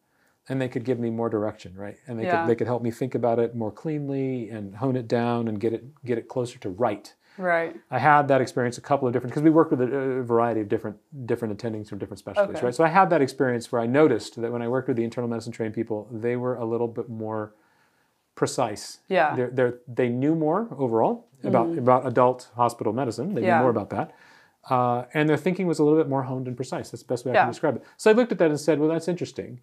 and 0.48 0.60
they 0.60 0.68
could 0.68 0.84
give 0.84 0.98
me 0.98 1.08
more 1.10 1.30
direction, 1.30 1.74
right? 1.74 1.96
And 2.06 2.18
they 2.18 2.24
Yeah. 2.24 2.42
could 2.42 2.50
they 2.50 2.54
could 2.54 2.66
help 2.66 2.82
me 2.82 2.90
think 2.90 3.14
about 3.14 3.38
it 3.38 3.54
more 3.54 3.72
cleanly 3.72 4.50
and 4.50 4.76
hone 4.76 4.96
it 4.96 5.08
down 5.08 5.48
and 5.48 5.58
get 5.58 5.72
it 5.72 5.84
get 6.04 6.18
it 6.18 6.28
closer 6.28 6.58
to 6.58 6.68
right. 6.68 7.14
Right. 7.36 7.74
I 7.90 7.98
had 7.98 8.28
that 8.28 8.40
experience 8.40 8.78
a 8.78 8.80
couple 8.80 9.08
of 9.08 9.12
different 9.12 9.32
because 9.32 9.42
we 9.42 9.50
worked 9.50 9.70
with 9.72 9.80
a, 9.80 9.86
a 9.86 10.22
variety 10.22 10.60
of 10.60 10.68
different 10.68 10.96
different 11.26 11.56
attendings 11.58 11.88
from 11.88 11.98
different 11.98 12.18
specialties, 12.20 12.56
Okay. 12.56 12.66
right? 12.66 12.74
So 12.74 12.84
I 12.84 12.88
had 12.88 13.10
that 13.10 13.20
experience 13.22 13.72
where 13.72 13.80
I 13.80 13.86
noticed 13.86 14.40
that 14.40 14.52
when 14.52 14.62
I 14.62 14.68
worked 14.68 14.88
with 14.88 14.96
the 14.96 15.04
internal 15.04 15.28
medicine 15.28 15.52
trained 15.52 15.74
people, 15.74 16.08
they 16.12 16.36
were 16.36 16.54
a 16.56 16.64
little 16.64 16.86
bit 16.88 17.08
more 17.08 17.52
precise. 18.34 18.98
Yeah. 19.08 19.34
They're, 19.36 19.50
they're, 19.50 19.78
they 19.88 20.08
knew 20.08 20.34
more 20.34 20.68
overall 20.76 21.26
about 21.42 21.76
about 21.76 22.06
adult 22.06 22.50
hospital 22.56 22.92
medicine. 22.92 23.34
They. 23.34 23.42
Yeah. 23.42 23.56
knew 23.56 23.62
more 23.62 23.70
about 23.70 23.90
that. 23.90 24.12
Uh, 24.70 25.04
and 25.12 25.28
their 25.28 25.36
thinking 25.36 25.66
was 25.66 25.78
a 25.78 25.84
little 25.84 25.98
bit 25.98 26.08
more 26.08 26.22
honed 26.22 26.46
and 26.48 26.56
precise. 26.56 26.90
That's 26.90 27.02
the 27.02 27.08
best 27.08 27.24
way 27.26 27.32
I 27.32 27.34
Yeah. 27.34 27.42
can 27.42 27.50
describe 27.50 27.76
it. 27.76 27.84
So 27.98 28.10
I 28.10 28.14
looked 28.14 28.32
at 28.32 28.38
that 28.38 28.48
and 28.50 28.58
said, 28.58 28.78
well, 28.78 28.88
that's 28.88 29.08
interesting. 29.08 29.60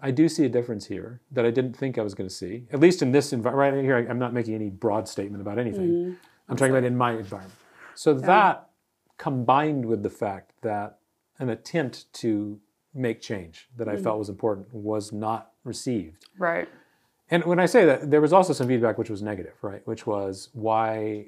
I 0.00 0.12
do 0.12 0.28
see 0.28 0.44
a 0.44 0.48
difference 0.48 0.86
here 0.86 1.20
that 1.32 1.44
I 1.44 1.50
didn't 1.50 1.76
think 1.76 1.98
I 1.98 2.02
was 2.02 2.14
going 2.14 2.28
to 2.28 2.34
see. 2.34 2.66
At 2.72 2.78
least 2.78 3.02
in 3.02 3.10
this 3.10 3.32
environment, 3.32 3.74
right 3.76 3.82
here, 3.84 3.96
I- 3.96 4.08
I'm 4.08 4.18
not 4.20 4.32
making 4.32 4.54
any 4.54 4.70
broad 4.70 5.08
statement 5.08 5.40
about 5.42 5.58
anything. 5.58 5.88
Mm-hmm. 5.88 6.12
I'm 6.48 6.56
talking 6.56 6.72
about 6.72 6.84
in 6.84 6.96
my 6.96 7.12
environment. 7.12 7.54
So 7.94 8.14
that 8.14 8.70
combined 9.18 9.84
with 9.86 10.02
the 10.02 10.10
fact 10.10 10.52
that 10.62 10.98
an 11.38 11.50
attempt 11.50 12.12
to 12.14 12.60
make 12.94 13.20
change 13.20 13.68
that 13.76 13.88
I 13.88 13.94
Mm-hmm. 13.94 14.04
felt 14.04 14.18
was 14.18 14.28
important 14.28 14.72
was 14.72 15.12
not 15.12 15.52
received. 15.64 16.26
Right. 16.38 16.68
And 17.30 17.44
when 17.44 17.60
I 17.60 17.66
say 17.66 17.84
that, 17.84 18.10
there 18.10 18.20
was 18.20 18.32
also 18.32 18.52
some 18.52 18.68
feedback 18.68 18.96
which 18.96 19.10
was 19.10 19.22
negative, 19.22 19.54
right? 19.62 19.86
Which 19.86 20.06
was 20.06 20.48
why, 20.54 21.26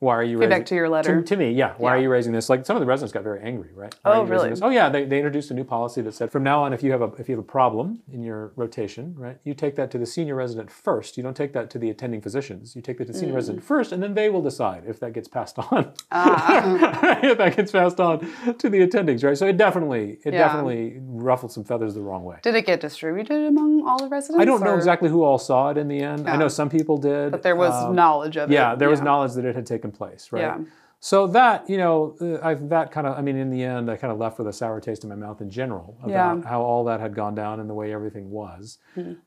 why 0.00 0.14
are 0.14 0.22
you 0.22 0.38
Feedback 0.38 0.60
raising, 0.60 0.64
to 0.66 0.74
your 0.76 0.88
letter. 0.88 1.20
to, 1.20 1.26
to 1.26 1.36
me? 1.36 1.50
Yeah, 1.52 1.74
why 1.78 1.90
are 1.90 1.98
you 1.98 2.08
raising 2.08 2.32
this? 2.32 2.48
Like 2.48 2.64
some 2.64 2.76
of 2.76 2.80
the 2.80 2.86
residents 2.86 3.12
got 3.12 3.24
very 3.24 3.40
angry, 3.42 3.70
right? 3.74 3.92
Why 4.02 4.12
Oh, 4.14 4.22
really? 4.24 4.52
Oh 4.62 4.68
yeah, 4.70 4.88
they, 4.88 5.04
they 5.04 5.16
introduced 5.18 5.50
a 5.50 5.54
new 5.54 5.64
policy 5.64 6.02
that 6.02 6.12
said 6.14 6.30
from 6.30 6.42
now 6.44 6.62
on, 6.62 6.72
if 6.72 6.82
you 6.84 6.92
have 6.92 7.02
a 7.02 7.10
if 7.18 7.28
you 7.28 7.34
have 7.36 7.44
a 7.44 7.46
problem 7.48 8.00
in 8.12 8.22
your 8.22 8.52
rotation, 8.56 9.14
right, 9.16 9.38
you 9.44 9.54
take 9.54 9.74
that 9.76 9.90
to 9.90 9.98
the 9.98 10.06
senior 10.06 10.36
resident 10.36 10.70
first. 10.70 11.16
You 11.16 11.22
don't 11.22 11.36
take 11.36 11.52
that 11.54 11.68
to 11.70 11.78
the 11.78 11.90
attending 11.90 12.20
physicians. 12.20 12.76
You 12.76 12.82
take 12.82 12.98
that 12.98 13.06
to 13.06 13.12
the 13.12 13.18
senior 13.18 13.32
Mm. 13.34 13.36
resident 13.36 13.64
first, 13.64 13.90
and 13.92 14.02
then 14.02 14.14
they 14.14 14.28
will 14.28 14.42
decide 14.42 14.84
if 14.86 15.00
that 15.00 15.12
gets 15.14 15.26
passed 15.28 15.58
on. 15.58 15.92
Ah. 16.12 17.18
if 17.22 17.38
that 17.38 17.56
gets 17.56 17.72
passed 17.72 17.98
on 18.00 18.20
to 18.58 18.68
the 18.68 18.86
attendings, 18.86 19.24
right? 19.24 19.36
So 19.36 19.46
it 19.46 19.56
definitely 19.56 20.18
it 20.24 20.32
Yeah. 20.32 20.38
definitely 20.46 20.98
ruffled 21.00 21.52
some 21.52 21.64
feathers 21.64 21.94
the 21.94 22.02
wrong 22.02 22.24
way. 22.24 22.36
Did 22.42 22.54
it 22.54 22.66
get 22.66 22.80
distributed 22.80 23.46
among 23.46 23.86
all 23.86 23.98
the 23.98 24.08
residents? 24.08 24.40
I 24.40 24.44
don't 24.44 24.62
know 24.62 24.76
exactly 24.76 25.08
who 25.08 25.22
all 25.24 25.38
saw 25.38 25.70
it 25.70 25.76
in 25.78 25.88
the 25.88 26.00
end. 26.00 26.28
I 26.28 26.36
know 26.36 26.48
some 26.48 26.68
people 26.70 26.98
did. 26.98 27.32
But 27.32 27.42
there 27.42 27.56
was 27.56 27.74
Um, 27.74 27.94
knowledge 27.94 28.36
of 28.36 28.50
it. 28.50 28.54
yeah, 28.54 28.74
there 28.74 28.88
was 28.88 29.00
knowledge 29.00 29.32
that 29.34 29.44
it 29.44 29.54
had 29.56 29.66
taken 29.66 29.87
place, 29.92 30.30
right? 30.32 30.40
Yeah. 30.42 30.58
So 31.00 31.28
that 31.28 31.70
you 31.70 31.78
know, 31.78 32.16
uh, 32.20 32.38
I 32.44 32.54
that 32.54 32.90
kind 32.90 33.06
of, 33.06 33.16
I 33.16 33.20
mean, 33.22 33.36
in 33.36 33.50
the 33.50 33.62
end, 33.62 33.88
I 33.88 33.96
kind 33.96 34.12
of 34.12 34.18
left 34.18 34.36
with 34.38 34.48
a 34.48 34.52
sour 34.52 34.80
taste 34.80 35.04
in 35.04 35.10
my 35.10 35.14
mouth 35.16 35.40
in 35.40 35.48
general 35.48 35.96
about 36.02 36.10
Yeah. 36.42 36.48
How 36.48 36.60
all 36.62 36.82
that 36.84 36.98
had 36.98 37.14
gone 37.14 37.36
down 37.36 37.60
and 37.60 37.70
the 37.70 37.74
way 37.74 37.92
everything 37.92 38.30
was. 38.30 38.78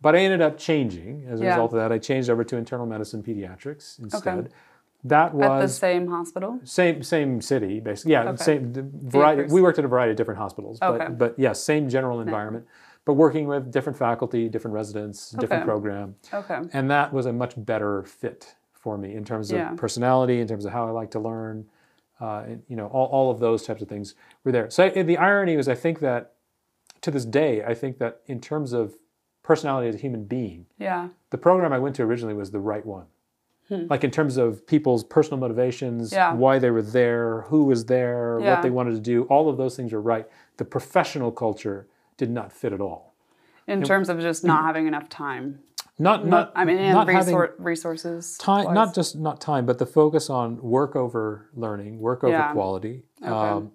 But 0.01 0.15
I 0.15 0.19
ended 0.19 0.41
up 0.41 0.57
changing 0.57 1.25
as 1.29 1.39
a 1.39 1.43
Yeah. 1.45 1.51
result 1.51 1.71
of 1.71 1.79
that. 1.79 1.91
I 1.93 1.97
changed 1.97 2.29
over 2.29 2.43
to 2.43 2.57
internal 2.57 2.85
medicine 2.85 3.23
pediatrics 3.23 3.99
instead. 3.99 4.49
That 5.05 5.33
was 5.33 5.45
At 5.49 5.59
the 5.61 5.67
same 5.69 6.07
hospital. 6.07 6.59
same 6.63 7.01
same 7.03 7.41
city 7.41 7.79
basically. 7.79 8.11
Yeah, 8.11 8.29
Okay. 8.31 8.43
same 8.43 8.73
variety. 9.05 9.51
We 9.51 9.61
worked 9.61 9.79
at 9.79 9.85
a 9.85 9.87
variety 9.87 10.11
of 10.11 10.17
different 10.17 10.39
hospitals, 10.39 10.77
but 10.79 11.01
Okay. 11.01 11.07
but 11.13 11.39
yeah, 11.39 11.53
same 11.53 11.87
general 11.89 12.19
environment. 12.19 12.65
But 13.05 13.13
working 13.13 13.47
with 13.47 13.71
different 13.71 13.97
faculty, 13.97 14.47
different 14.47 14.75
residents, 14.75 15.31
different 15.31 15.63
Okay. 15.63 15.71
program 15.71 16.15
Okay. 16.33 16.59
and 16.73 16.91
that 16.91 17.11
was 17.13 17.25
a 17.25 17.33
much 17.33 17.53
better 17.65 18.03
fit 18.03 18.55
for 18.81 18.97
me 18.97 19.13
in 19.15 19.23
terms 19.23 19.51
of 19.51 19.57
Yeah. 19.57 19.73
personality, 19.75 20.41
in 20.41 20.47
terms 20.47 20.65
of 20.65 20.71
how 20.73 20.87
I 20.87 20.91
like 20.91 21.11
to 21.11 21.19
learn. 21.19 21.65
Uh, 22.19 22.43
and, 22.47 22.63
you 22.67 22.75
know, 22.75 22.87
all, 22.87 23.07
all 23.07 23.31
of 23.31 23.39
those 23.39 23.63
types 23.65 23.81
of 23.81 23.87
things 23.87 24.13
were 24.43 24.51
there. 24.51 24.69
So 24.69 24.85
I, 24.85 25.01
the 25.03 25.17
irony 25.17 25.55
was, 25.57 25.67
I 25.67 25.75
think 25.75 25.99
that 25.99 26.33
to 27.01 27.09
this 27.11 27.25
day, 27.25 27.63
I 27.63 27.73
think 27.73 27.97
that 27.97 28.21
in 28.27 28.39
terms 28.39 28.73
of 28.73 28.93
personality 29.43 29.87
as 29.89 29.95
a 29.95 29.97
human 29.97 30.25
being, 30.25 30.65
Yeah. 30.77 31.09
the 31.31 31.37
program 31.37 31.73
I 31.73 31.79
went 31.79 31.95
to 31.95 32.03
originally 32.03 32.35
was 32.35 32.51
the 32.51 32.59
right 32.59 32.85
one. 32.85 33.05
Like 33.89 34.03
in 34.03 34.11
terms 34.11 34.35
of 34.35 34.67
people's 34.67 35.01
personal 35.01 35.39
motivations, 35.39 36.11
Yeah. 36.11 36.33
why 36.33 36.59
they 36.59 36.69
were 36.71 36.81
there, 36.81 37.43
who 37.43 37.63
was 37.63 37.85
there, 37.85 38.37
Yeah. 38.41 38.55
what 38.55 38.63
they 38.63 38.69
wanted 38.69 38.91
to 38.95 38.99
do, 38.99 39.23
all 39.23 39.47
of 39.47 39.55
those 39.55 39.77
things 39.77 39.93
are 39.93 40.01
right. 40.01 40.27
The 40.57 40.65
professional 40.65 41.31
culture 41.31 41.87
did 42.17 42.29
not 42.29 42.51
fit 42.51 42.73
at 42.73 42.81
all. 42.81 43.13
In 43.67 43.81
terms 43.81 44.09
of 44.09 44.19
just 44.19 44.43
not 44.43 44.65
having 44.65 44.87
enough 44.87 45.07
time. 45.07 45.59
Not 46.01 46.25
not 46.25 46.51
I 46.55 46.65
mean, 46.65 46.77
and 46.77 46.93
not 46.95 47.07
resor- 47.07 47.53
resources. 47.59 48.37
time 48.37 48.65
wise. 48.65 48.73
not 48.75 48.95
just 48.95 49.15
not 49.15 49.39
time 49.39 49.65
but 49.67 49.77
the 49.77 49.85
focus 49.85 50.29
on 50.29 50.59
work 50.61 50.95
over 50.95 51.49
learning 51.53 51.99
work 51.99 52.23
over 52.23 52.33
Yeah. 52.33 52.51
quality 52.53 53.03
Okay. 53.21 53.29
um, 53.31 53.71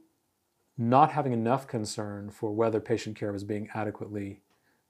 not 0.76 1.12
having 1.12 1.32
enough 1.32 1.66
concern 1.66 2.30
for 2.30 2.52
whether 2.52 2.80
patient 2.80 3.16
care 3.16 3.32
was 3.32 3.44
being 3.44 3.68
adequately 3.74 4.40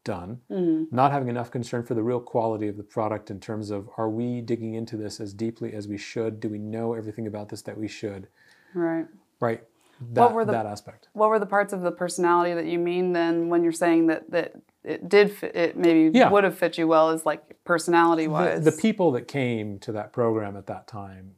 done 0.02 0.40
Mm-hmm. 0.50 0.94
not 0.94 1.12
having 1.12 1.28
enough 1.28 1.50
concern 1.50 1.82
for 1.82 1.94
the 1.94 2.02
real 2.02 2.20
quality 2.20 2.68
of 2.68 2.76
the 2.78 2.82
product 2.84 3.30
in 3.30 3.38
terms 3.40 3.70
of 3.70 3.88
are 3.98 4.08
we 4.08 4.40
digging 4.40 4.74
into 4.74 4.96
this 4.96 5.20
as 5.20 5.34
deeply 5.34 5.74
as 5.74 5.86
we 5.88 5.98
should 5.98 6.40
do 6.40 6.48
we 6.48 6.58
know 6.58 6.94
everything 6.94 7.26
about 7.26 7.48
this 7.50 7.60
that 7.62 7.76
we 7.76 7.88
should 7.88 8.28
Right. 8.74 9.06
right 9.40 9.62
that, 10.12 10.32
were 10.32 10.44
the- 10.44 10.52
that 10.52 10.66
aspect 10.66 11.08
What 11.12 11.28
were 11.30 11.38
the 11.38 11.46
parts 11.56 11.72
of 11.74 11.82
the 11.82 11.90
personality 11.90 12.54
that 12.54 12.66
you 12.66 12.78
mean 12.78 13.12
then 13.12 13.48
when 13.50 13.62
you're 13.62 13.72
saying 13.72 14.06
that 14.06 14.30
that 14.30 14.54
it 14.86 15.08
did 15.08 15.30
fit, 15.32 15.54
it 15.56 15.76
maybe 15.76 16.16
Yeah. 16.16 16.30
would 16.30 16.44
have 16.44 16.56
fit 16.56 16.78
you 16.78 16.86
well 16.88 17.10
as 17.10 17.26
like 17.26 17.62
personality 17.64 18.24
the, 18.24 18.30
wise? 18.30 18.64
the 18.64 18.72
people 18.72 19.12
that 19.12 19.26
came 19.28 19.78
to 19.80 19.92
that 19.92 20.12
program 20.12 20.56
at 20.56 20.66
that 20.66 20.86
time 20.86 21.32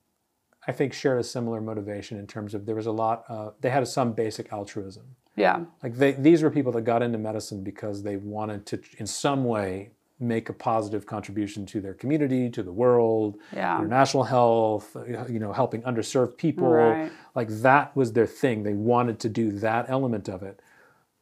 i 0.67 0.73
think 0.73 0.93
shared 0.93 1.19
a 1.19 1.25
similar 1.25 1.61
motivation 1.61 2.19
in 2.19 2.27
terms 2.27 2.55
of 2.55 2.67
there 2.67 2.75
was 2.77 2.87
a 2.87 2.93
lot 2.93 3.25
uh, 3.29 3.51
they 3.61 3.71
had 3.71 3.87
some 3.89 4.13
basic 4.13 4.53
altruism 4.53 5.17
yeah. 5.37 5.67
Like 5.85 5.95
they, 5.95 6.13
these 6.13 6.43
were 6.43 6.51
people 6.51 6.73
that 6.73 6.81
got 6.83 7.01
into 7.01 7.17
medicine 7.17 7.63
because 7.63 8.03
they 8.03 8.17
wanted 8.17 8.67
to, 8.67 8.81
in 8.99 9.07
some 9.07 9.45
way, 9.45 9.91
make 10.19 10.49
a 10.49 10.53
positive 10.53 11.07
contribution 11.07 11.65
to 11.67 11.81
their 11.81 11.95
community, 11.95 12.51
to 12.51 12.63
the 12.65 12.73
world, 12.73 13.39
Yeah. 13.55 13.79
international 13.79 14.25
health, 14.25 14.97
uh, 14.97 15.27
you 15.29 15.39
know, 15.39 15.53
helping 15.53 15.83
underserved 15.83 16.39
people. 16.39 16.69
Right. 16.71 17.13
Like 17.37 17.47
that 17.69 17.95
was 17.95 18.15
their 18.15 18.27
thing. 18.27 18.65
They 18.65 18.75
wanted 18.75 19.21
to 19.21 19.29
do 19.29 19.53
that 19.61 19.89
element 19.89 20.29
of 20.29 20.43
it. 20.43 20.61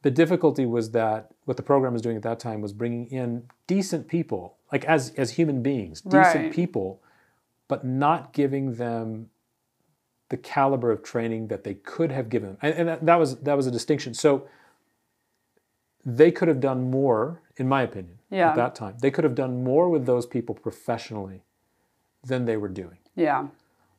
The 0.01 0.09
difficulty 0.09 0.65
was 0.65 0.89
that 0.93 1.29
what 1.47 1.55
the 1.55 1.63
program 1.63 1.93
was 1.93 2.01
doing 2.01 2.17
at 2.17 2.23
that 2.23 2.39
time 2.41 2.59
was 2.59 2.73
bringing 2.73 3.07
in 3.07 3.43
decent 3.67 4.07
people, 4.09 4.57
like 4.71 4.83
as 4.83 5.11
as 5.15 5.31
human 5.31 5.63
beings, 5.63 6.01
decent 6.01 6.35
Right. 6.35 6.51
people, 6.51 7.01
but 7.69 7.85
not 7.85 8.33
giving 8.33 8.75
them 8.75 9.29
the 10.27 10.35
caliber 10.35 10.91
of 10.91 11.01
training 11.03 11.47
that 11.47 11.63
they 11.63 11.73
could 11.75 12.11
have 12.11 12.27
given. 12.27 12.57
And, 12.61 12.73
and 12.75 12.89
that, 12.89 13.05
that 13.05 13.15
was 13.17 13.37
that 13.37 13.55
was 13.55 13.65
a 13.65 13.71
distinction. 13.71 14.13
So 14.13 14.45
they 16.05 16.31
could 16.31 16.49
have 16.49 16.59
done 16.59 16.91
more, 16.91 17.41
in 17.55 17.67
my 17.69 17.81
opinion, 17.81 18.19
Yeah. 18.29 18.49
at 18.49 18.55
that 18.57 18.75
time. 18.75 18.95
They 19.01 19.09
could 19.11 19.23
have 19.23 19.35
done 19.35 19.63
more 19.63 19.89
with 19.89 20.05
those 20.05 20.25
people 20.25 20.53
professionally 20.53 21.43
than 22.25 22.43
they 22.43 22.57
were 22.57 22.69
doing. 22.69 22.97
Yeah. 23.15 23.47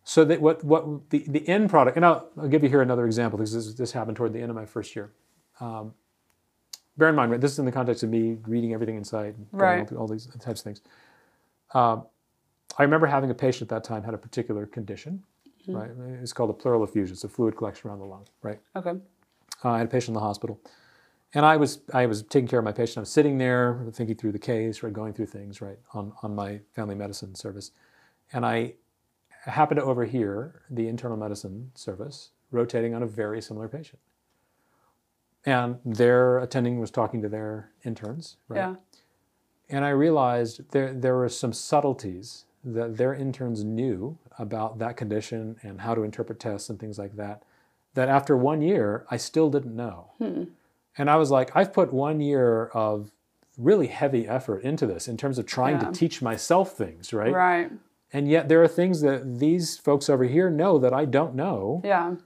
So 0.05 0.23
that 0.27 0.43
what 0.43 0.63
what 0.65 1.09
the, 1.09 1.25
the 1.27 1.49
end 1.49 1.71
product, 1.71 1.97
and 1.97 2.05
I'll, 2.05 2.29
I'll 2.37 2.49
give 2.49 2.63
you 2.63 2.69
here 2.69 2.83
another 2.83 3.07
example 3.07 3.39
because 3.39 3.55
this, 3.55 3.73
this 3.75 3.93
happened 3.93 4.19
toward 4.19 4.35
the 4.35 4.41
end 4.41 4.51
of 4.51 4.57
my 4.57 4.67
first 4.67 4.95
year. 4.95 5.13
Um, 5.61 5.95
bear 6.99 7.09
in 7.09 7.15
mind, 7.15 7.31
right, 7.31 7.41
this 7.41 7.53
is 7.53 7.59
in 7.59 7.65
the 7.65 7.73
context 7.73 8.03
of 8.03 8.11
me 8.11 8.37
reading 8.47 8.75
everything 8.75 8.97
inside, 8.97 9.35
going 9.57 9.81
Right. 9.81 9.93
all 9.93 10.09
these 10.09 10.27
types 10.41 10.61
of 10.61 10.65
things. 10.65 10.83
Um, 11.73 12.07
I 12.79 12.83
remember 12.83 13.07
having 13.07 13.31
a 13.31 13.35
patient 13.35 13.71
at 13.73 13.75
that 13.77 13.85
time 13.85 14.03
had 14.03 14.15
a 14.15 14.19
particular 14.19 14.67
condition, 14.67 15.23
Mm-hmm. 15.67 15.77
right? 15.77 15.91
It's 16.23 16.33
called 16.33 16.49
a 16.51 16.55
pleural 16.55 16.83
effusion. 16.83 17.13
It's 17.13 17.25
a 17.25 17.29
fluid 17.29 17.55
collection 17.57 17.91
around 17.91 17.99
the 17.99 18.07
lung, 18.07 18.27
right? 18.43 18.59
Okay. 18.75 18.95
Uh, 19.63 19.69
I 19.71 19.79
had 19.79 19.87
a 19.87 19.91
patient 19.91 20.09
in 20.11 20.15
the 20.15 20.21
hospital, 20.21 20.59
and 21.35 21.45
I 21.45 21.57
was 21.59 21.81
I 21.93 22.07
was 22.07 22.23
taking 22.23 22.49
care 22.49 22.59
of 22.59 22.65
my 22.65 22.73
patient. 22.73 22.97
I 22.99 23.01
was 23.01 23.11
sitting 23.11 23.37
there 23.37 23.85
thinking 23.93 24.17
through 24.17 24.33
the 24.33 24.39
case, 24.39 24.83
right, 24.83 24.93
going 24.93 25.13
through 25.13 25.27
things, 25.27 25.61
right, 25.61 25.79
on 25.93 26.13
on 26.23 26.35
my 26.35 26.61
family 26.75 26.95
medicine 26.95 27.35
service, 27.35 27.73
and 28.33 28.47
I 28.47 28.75
happened 29.45 29.79
to 29.79 29.85
overhear 29.85 30.63
the 30.71 30.89
internal 30.89 31.17
medicine 31.19 31.71
service 31.75 32.31
rotating 32.51 32.95
on 32.95 33.03
a 33.03 33.07
very 33.07 33.43
similar 33.43 33.69
patient, 33.69 33.99
and 35.47 35.79
their 35.85 36.39
attending 36.39 36.79
was 36.81 36.91
talking 36.91 37.23
to 37.23 37.29
their 37.29 37.71
interns, 37.85 38.37
right, 38.49 38.59
Yeah. 38.59 38.75
and 39.69 39.85
I 39.85 39.91
realized 39.91 40.71
there 40.73 40.93
there 40.93 41.17
were 41.17 41.29
some 41.29 41.53
subtleties 41.53 42.45
that 42.65 42.97
their 42.97 43.15
interns 43.15 43.65
knew 43.65 44.19
about 44.39 44.79
that 44.79 44.97
condition 44.97 45.57
and 45.63 45.81
how 45.81 45.95
to 45.95 46.03
interpret 46.03 46.39
tests 46.41 46.69
and 46.69 46.79
things 46.79 46.99
like 46.99 47.17
that. 47.17 47.43
That 47.95 48.09
after 48.09 48.37
one 48.37 48.61
year, 48.63 49.07
I 49.11 49.17
still 49.17 49.49
didn't 49.51 49.75
know. 49.75 50.11
Hmm. 50.19 50.45
And 50.97 51.09
I 51.09 51.17
was 51.17 51.31
like, 51.31 51.55
I've 51.57 51.73
put 51.73 51.93
one 51.93 52.21
year 52.21 52.67
of 52.75 53.13
really 53.57 53.87
heavy 53.87 54.27
effort 54.29 54.63
into 54.63 54.87
this 54.87 55.09
in 55.09 55.17
terms 55.17 55.39
of 55.39 55.47
trying 55.47 55.77
Yeah. 55.81 55.87
to 55.91 55.93
teach 55.93 56.21
myself 56.21 56.73
things, 56.73 57.13
right? 57.13 57.33
Right. 57.33 57.73
And 58.13 58.29
yet 58.29 58.49
there 58.49 58.63
are 58.63 58.69
things 58.69 59.01
that 59.03 59.39
these 59.39 59.77
folks 59.77 60.09
over 60.09 60.25
here 60.25 60.51
know 60.51 60.79
that 60.79 60.93
I 60.93 61.05
don't 61.05 61.35
know. 61.35 61.81
Yeah. 61.85 62.17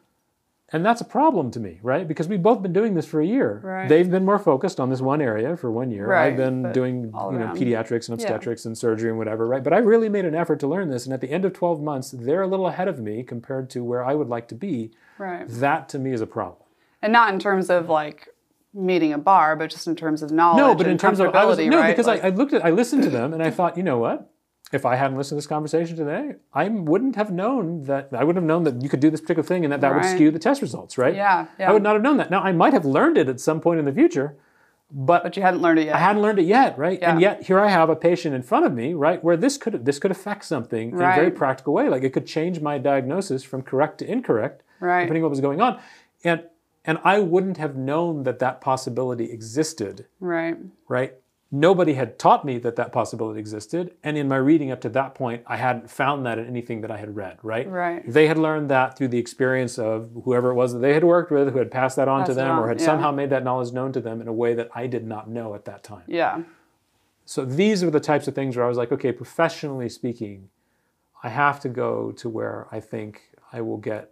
And 0.73 0.85
that's 0.85 1.03
a 1.03 1.05
problem 1.05 1.51
to 1.51 1.61
me, 1.61 1.79
right? 1.83 2.09
Because 2.09 2.29
we've 2.29 2.43
both 2.43 2.63
been 2.63 2.73
doing 2.73 2.95
this 2.95 3.05
for 3.05 3.21
a 3.21 3.27
year. 3.27 3.61
Right. 3.63 3.89
They've 3.89 4.11
been 4.11 4.25
more 4.25 4.39
focused 4.39 4.81
on 4.81 4.89
this 4.89 5.03
one 5.03 5.21
area 5.21 5.55
for 5.57 5.71
one 5.71 5.91
year. 5.91 6.07
Right, 6.07 6.29
I've 6.29 6.37
been 6.37 6.73
doing 6.73 7.05
you 7.05 7.11
know 7.11 7.53
pediatrics 7.55 8.09
and 8.09 8.15
obstetrics 8.15 8.65
and 8.65 8.77
surgery 8.77 9.11
and 9.11 9.19
whatever, 9.19 9.47
right? 9.47 9.63
But 9.63 9.75
I 9.75 9.79
really 9.79 10.09
made 10.09 10.25
an 10.25 10.35
effort 10.35 10.61
to 10.61 10.67
learn 10.67 10.89
this. 10.89 11.05
And 11.05 11.13
at 11.13 11.21
the 11.21 11.31
end 11.31 11.45
of 11.45 11.53
12 11.53 11.83
months, 11.83 12.13
they're 12.13 12.43
a 12.43 12.47
little 12.47 12.67
ahead 12.67 12.89
of 12.89 12.99
me 12.99 13.23
compared 13.23 13.69
to 13.71 13.85
where 13.85 14.05
I 14.05 14.15
would 14.15 14.29
like 14.29 14.49
to 14.49 14.55
be. 14.55 14.93
Right. 15.19 15.47
That 15.47 15.89
to 15.91 15.99
me 15.99 16.13
is 16.13 16.23
a 16.23 16.27
problem. 16.27 16.63
And 17.03 17.13
not 17.13 17.33
in 17.35 17.39
terms 17.39 17.69
of 17.69 17.91
like 17.91 18.29
meeting 18.73 19.13
a 19.13 19.19
bar, 19.19 19.57
but 19.57 19.71
just 19.71 19.87
in 19.87 19.95
terms 19.95 20.23
of 20.23 20.31
knowledge. 20.31 20.59
No, 20.59 20.75
but 20.75 20.87
in 20.87 20.97
terms 20.97 21.21
of 21.21 21.35
I 21.35 21.45
was, 21.45 21.59
no, 21.59 21.79
right? 21.79 21.91
because 21.91 22.07
Like- 22.07 22.25
I, 22.25 22.29
I 22.29 22.31
looked 22.31 22.55
at 22.55 22.65
I 22.65 22.71
listened 22.71 23.03
to 23.03 23.11
them 23.11 23.35
and 23.35 23.43
I 23.43 23.51
thought, 23.59 23.77
you 23.77 23.83
know 23.83 23.99
what? 23.99 24.32
If 24.73 24.87
I 24.87 24.97
hadn't 24.97 25.19
listened 25.19 25.37
to 25.37 25.43
this 25.43 25.47
conversation 25.47 25.97
today, 25.97 26.37
I 26.55 26.67
wouldn't 26.69 27.15
have 27.17 27.31
known 27.31 27.85
that 27.85 28.09
I 28.13 28.25
wouldn't 28.25 28.43
have 28.43 28.49
known 28.49 28.65
that 28.65 28.83
you 28.83 28.89
could 28.89 29.01
do 29.01 29.11
this 29.11 29.21
particular 29.21 29.47
thing 29.47 29.65
and 29.65 29.73
that 29.73 29.83
that 29.83 29.95
would 29.95 30.05
skew 30.05 30.31
the 30.31 30.39
test 30.39 30.63
results, 30.63 30.97
right? 30.97 31.15
Yeah, 31.15 31.47
yeah. 31.59 31.69
I 31.69 31.73
would 31.75 31.83
not 31.83 31.93
have 31.93 32.03
known 32.03 32.17
that. 32.17 32.31
Now 32.31 32.41
I 32.41 32.53
might 32.53 32.73
have 32.73 32.87
learned 32.87 33.19
it 33.19 33.29
at 33.29 33.39
some 33.39 33.61
point 33.61 33.79
in 33.81 33.85
the 33.85 33.93
future, 33.93 34.35
but, 34.91 35.23
but 35.25 35.37
you 35.37 35.43
hadn't 35.43 35.61
learned 35.61 35.79
it 35.81 35.87
yet. 35.87 35.95
I 35.95 35.99
hadn't 35.99 36.23
learned 36.23 36.39
it 36.39 36.47
yet, 36.47 36.79
right? 36.79 36.99
Yeah. 37.01 37.13
And 37.13 37.21
yet 37.21 37.43
here 37.43 37.61
I 37.61 37.69
have 37.69 37.91
a 37.91 37.97
patient 37.97 38.35
in 38.35 38.43
front 38.43 38.65
of 38.65 38.73
me, 38.73 38.95
right, 38.95 39.23
where 39.23 39.37
this 39.37 39.59
could 39.59 39.85
this 39.85 39.99
could 39.99 40.11
affect 40.11 40.45
something 40.45 40.91
in 40.91 40.95
a 40.97 41.15
very 41.15 41.31
practical 41.31 41.75
way. 41.75 41.89
Like 41.89 42.03
it 42.03 42.11
could 42.15 42.27
change 42.27 42.61
my 42.61 42.79
diagnosis 42.79 43.43
from 43.43 43.63
correct 43.63 43.99
to 43.99 44.11
incorrect, 44.11 44.63
Right. 44.81 45.03
depending 45.03 45.23
on 45.23 45.25
what 45.25 45.31
was 45.31 45.41
going 45.41 45.61
on. 45.61 45.81
And 46.25 46.45
and 46.85 46.99
I 47.05 47.21
wouldn't 47.21 47.59
have 47.59 47.77
known 47.77 48.25
that 48.25 48.39
that 48.41 48.61
possibility 48.61 49.31
existed 49.31 50.07
right. 50.19 50.57
right? 50.89 51.15
Nobody 51.55 51.93
had 51.93 52.19
taught 52.19 52.47
me 52.47 52.57
that 52.61 52.77
that 52.77 52.93
possibility 52.93 53.39
existed. 53.39 53.95
And 54.03 54.17
in 54.17 54.27
my 54.27 54.37
reading 54.37 54.71
up 54.71 54.81
to 54.81 54.89
that 54.89 55.15
point, 55.15 55.43
I 55.47 55.59
hadn't 55.59 55.91
found 55.91 56.25
that 56.25 56.39
in 56.39 56.47
anything 56.47 56.81
that 56.81 56.91
I 56.91 56.97
had 56.97 57.15
read, 57.15 57.39
right? 57.43 57.69
Right. 57.69 58.03
They 58.11 58.27
had 58.27 58.39
learned 58.39 58.71
that 58.71 58.97
through 58.97 59.09
the 59.09 59.19
experience 59.19 59.79
of 59.79 60.11
whoever 60.25 60.53
it 60.53 60.55
was 60.55 60.73
that 60.73 60.79
they 60.79 60.95
had 60.95 61.05
worked 61.05 61.31
with, 61.31 61.53
who 61.53 61.59
had 61.59 61.71
passed 61.71 61.97
that 61.97 62.09
on 62.09 62.21
to 62.21 62.27
Passed 62.29 62.39
it 62.39 62.43
them, 62.43 62.59
or 62.59 62.69
had 62.69 62.81
yeah. 62.81 62.87
somehow 62.87 63.11
made 63.13 63.29
that 63.29 63.45
knowledge 63.45 63.71
known 63.71 63.93
to 63.93 64.01
them 64.01 64.23
in 64.23 64.29
a 64.29 64.33
way 64.33 64.55
that 64.55 64.71
I 64.75 64.87
did 64.87 65.07
not 65.07 65.29
know 65.29 65.55
at 65.55 65.67
that 65.67 65.85
time. 65.85 66.05
Yeah. 66.07 66.43
So 67.27 67.45
these 67.45 67.83
are 67.83 67.91
the 67.91 68.01
types 68.01 68.27
of 68.27 68.35
things 68.35 68.57
where 68.57 68.65
I 68.65 68.69
was 68.69 68.79
like, 68.79 68.91
okay, 68.91 69.13
professionally 69.13 69.91
speaking, 69.91 70.49
I 71.23 71.29
have 71.29 71.61
to 71.61 71.69
go 71.69 72.13
to 72.13 72.31
where 72.31 72.67
I 72.73 72.81
think 72.81 73.21
I 73.53 73.61
will 73.61 73.77
get 73.77 74.12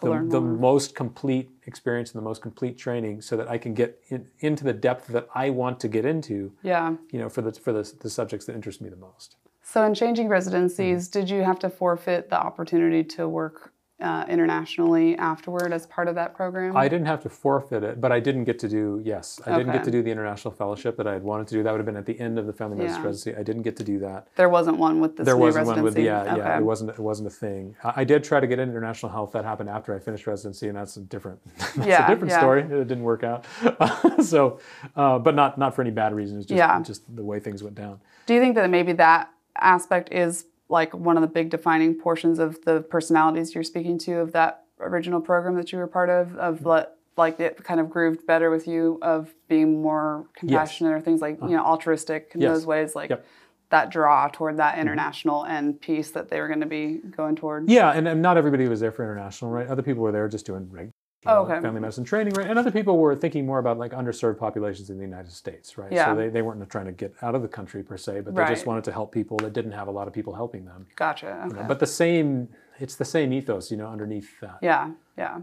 the, 0.00 0.24
the 0.28 0.40
most 0.40 0.94
complete 0.94 1.50
experience 1.66 2.12
and 2.12 2.20
the 2.20 2.24
most 2.24 2.40
complete 2.42 2.78
training 2.78 3.20
so 3.20 3.36
that 3.36 3.48
I 3.50 3.58
can 3.58 3.74
get 3.74 4.00
in, 4.08 4.26
into 4.40 4.64
the 4.64 4.72
depth 4.72 5.08
that 5.08 5.28
I 5.34 5.50
want 5.50 5.80
to 5.80 5.88
get 5.88 6.04
into 6.04 6.52
Yeah. 6.62 6.94
you 7.10 7.18
know, 7.18 7.28
for 7.28 7.42
the 7.42 7.52
for 7.52 7.72
the, 7.72 7.90
the 8.00 8.10
subjects 8.10 8.46
that 8.46 8.54
interest 8.54 8.80
me 8.80 8.88
the 8.90 8.96
most. 8.96 9.36
So 9.62 9.84
in 9.84 9.94
changing 9.94 10.28
residencies, 10.28 11.08
Mm-hmm. 11.08 11.18
did 11.20 11.30
you 11.30 11.42
have 11.42 11.58
to 11.60 11.68
forfeit 11.70 12.30
the 12.30 12.38
opportunity 12.40 13.02
to 13.16 13.28
work 13.28 13.72
uh, 14.00 14.24
internationally 14.28 15.16
afterward 15.16 15.72
as 15.72 15.86
part 15.86 16.06
of 16.08 16.14
that 16.14 16.34
program? 16.34 16.76
I 16.76 16.88
didn't 16.88 17.06
have 17.06 17.22
to 17.24 17.28
forfeit 17.28 17.82
it, 17.82 18.00
but 18.00 18.12
I 18.12 18.20
didn't 18.20 18.44
get 18.44 18.58
to 18.60 18.68
do 18.68 19.00
yes, 19.04 19.40
I 19.44 19.56
didn't 19.58 19.72
get 19.72 19.84
to 19.84 19.90
do 19.90 20.02
the 20.02 20.10
international 20.10 20.52
fellowship 20.54 20.96
that 20.98 21.06
I 21.08 21.14
had 21.14 21.22
wanted 21.24 21.48
to 21.48 21.54
do. 21.56 21.62
That 21.62 21.72
would 21.72 21.78
have 21.78 21.86
been 21.86 21.96
at 21.96 22.06
the 22.06 22.18
end 22.20 22.38
of 22.38 22.46
the 22.46 22.52
family 22.52 22.76
medicine 22.76 23.00
Yeah. 23.02 23.06
residency. 23.08 23.38
I 23.40 23.42
didn't 23.42 23.62
get 23.62 23.76
to 23.78 23.84
do 23.84 23.98
that. 24.00 24.28
there 24.36 24.48
wasn't 24.48 24.78
one 24.78 25.00
with 25.00 25.16
this 25.16 25.24
There 25.26 25.36
wasn't 25.36 25.66
residency. 25.66 25.82
one 25.82 25.94
with 25.94 25.98
yeah, 26.28 26.36
yeah. 26.36 26.58
It 26.58 26.62
wasn't 26.64 26.90
it 26.90 26.98
wasn't 27.00 27.26
a 27.28 27.30
thing. 27.30 27.74
I, 27.82 27.92
I 27.96 28.04
did 28.04 28.22
try 28.22 28.38
to 28.40 28.46
get 28.46 28.58
into 28.60 28.70
international 28.72 29.10
health. 29.10 29.32
That 29.32 29.44
happened 29.44 29.68
after 29.68 29.94
I 29.94 29.98
finished 29.98 30.26
residency, 30.26 30.68
and 30.68 30.76
that's 30.76 30.96
a 30.96 31.00
different 31.00 31.40
that's 31.58 31.76
Yeah, 31.78 32.06
a 32.06 32.08
different 32.08 32.30
yeah. 32.30 32.38
story. 32.38 32.62
It 32.62 32.68
didn't 32.88 33.02
work 33.02 33.24
out. 33.24 33.46
so, 34.24 34.60
uh, 34.96 35.18
but 35.18 35.34
not 35.34 35.58
not 35.58 35.74
for 35.74 35.82
any 35.82 35.90
bad 35.90 36.14
reasons. 36.14 36.46
Just 36.46 36.56
Yeah. 36.56 36.80
just 36.82 37.02
the 37.16 37.24
way 37.24 37.40
things 37.40 37.62
went 37.64 37.74
down. 37.74 38.00
Do 38.26 38.34
you 38.34 38.40
think 38.40 38.54
that 38.54 38.70
maybe 38.70 38.92
that 38.92 39.30
aspect 39.56 40.12
is 40.12 40.44
like 40.68 40.94
one 40.94 41.16
of 41.16 41.22
the 41.22 41.28
big 41.28 41.50
defining 41.50 41.94
portions 41.94 42.38
of 42.38 42.62
the 42.64 42.82
personalities 42.82 43.54
you're 43.54 43.64
speaking 43.64 43.98
to 43.98 44.18
of 44.18 44.32
that 44.32 44.64
original 44.80 45.20
program 45.20 45.56
that 45.56 45.72
you 45.72 45.78
were 45.78 45.86
part 45.86 46.10
of? 46.10 46.36
Of 46.36 46.56
mm-hmm. 46.56 46.64
what 46.64 46.98
like 47.16 47.40
it 47.40 47.62
kind 47.64 47.80
of 47.80 47.90
grooved 47.90 48.26
better 48.26 48.50
with 48.50 48.66
you 48.66 48.98
of 49.02 49.34
being 49.48 49.82
more 49.82 50.26
compassionate 50.36 50.92
or 50.92 51.00
things 51.00 51.20
like 51.20 51.38
you 51.42 51.48
know 51.48 51.60
uh-huh. 51.60 51.70
altruistic 51.70 52.30
in 52.34 52.40
Yes. 52.40 52.52
those 52.52 52.66
ways, 52.66 52.94
like 52.94 53.10
Yep. 53.10 53.26
that 53.70 53.90
draw 53.90 54.28
toward 54.28 54.56
that 54.58 54.72
mm-hmm. 54.72 54.82
international 54.82 55.44
end 55.44 55.80
piece 55.80 56.12
that 56.12 56.30
they 56.30 56.40
were 56.40 56.48
going 56.48 56.60
to 56.60 56.66
be 56.66 57.00
going 57.16 57.36
toward. 57.36 57.68
Yeah, 57.68 57.90
and, 57.90 58.06
and 58.06 58.22
not 58.22 58.36
everybody 58.38 58.68
was 58.68 58.80
there 58.80 58.92
for 58.92 59.02
international, 59.02 59.50
right? 59.50 59.66
Other 59.66 59.82
people 59.82 60.02
were 60.02 60.12
there 60.12 60.28
just 60.28 60.46
doing 60.46 60.68
reg- 60.70 60.84
you 60.84 60.86
know, 60.86 60.92
Oh, 61.26 61.42
okay. 61.42 61.60
family 61.60 61.80
medicine 61.80 62.04
training, 62.04 62.34
right? 62.34 62.46
And 62.46 62.58
other 62.58 62.70
people 62.70 62.96
were 62.98 63.16
thinking 63.16 63.44
more 63.44 63.58
about 63.58 63.76
like 63.76 63.90
underserved 63.92 64.38
populations 64.38 64.88
in 64.88 64.98
the 64.98 65.04
United 65.04 65.32
States, 65.32 65.76
right? 65.76 65.90
Yeah. 65.90 66.06
So 66.06 66.16
they, 66.16 66.28
they 66.28 66.42
weren't 66.42 66.68
trying 66.70 66.86
to 66.86 66.92
get 66.92 67.12
out 67.22 67.34
of 67.34 67.42
the 67.42 67.48
country 67.48 67.82
per 67.82 67.96
se, 67.96 68.20
but 68.20 68.34
they 68.34 68.44
just 68.46 68.66
wanted 68.66 68.84
to 68.84 68.92
help 68.92 69.10
people 69.12 69.36
that 69.38 69.52
didn't 69.52 69.72
have 69.72 69.88
a 69.88 69.90
lot 69.90 70.06
of 70.06 70.14
people 70.14 70.34
helping 70.34 70.64
them. 70.64 70.86
Gotcha. 70.94 71.26
you 71.48 71.54
know. 71.54 71.58
Okay. 71.58 71.68
But 71.68 71.80
the 71.80 71.86
same, 71.86 72.48
it's 72.78 72.94
the 72.94 73.04
same 73.04 73.32
ethos, 73.32 73.70
you 73.70 73.76
know, 73.76 73.88
underneath 73.88 74.38
that. 74.40 74.58
Yeah, 74.62 74.92
yeah. 75.16 75.40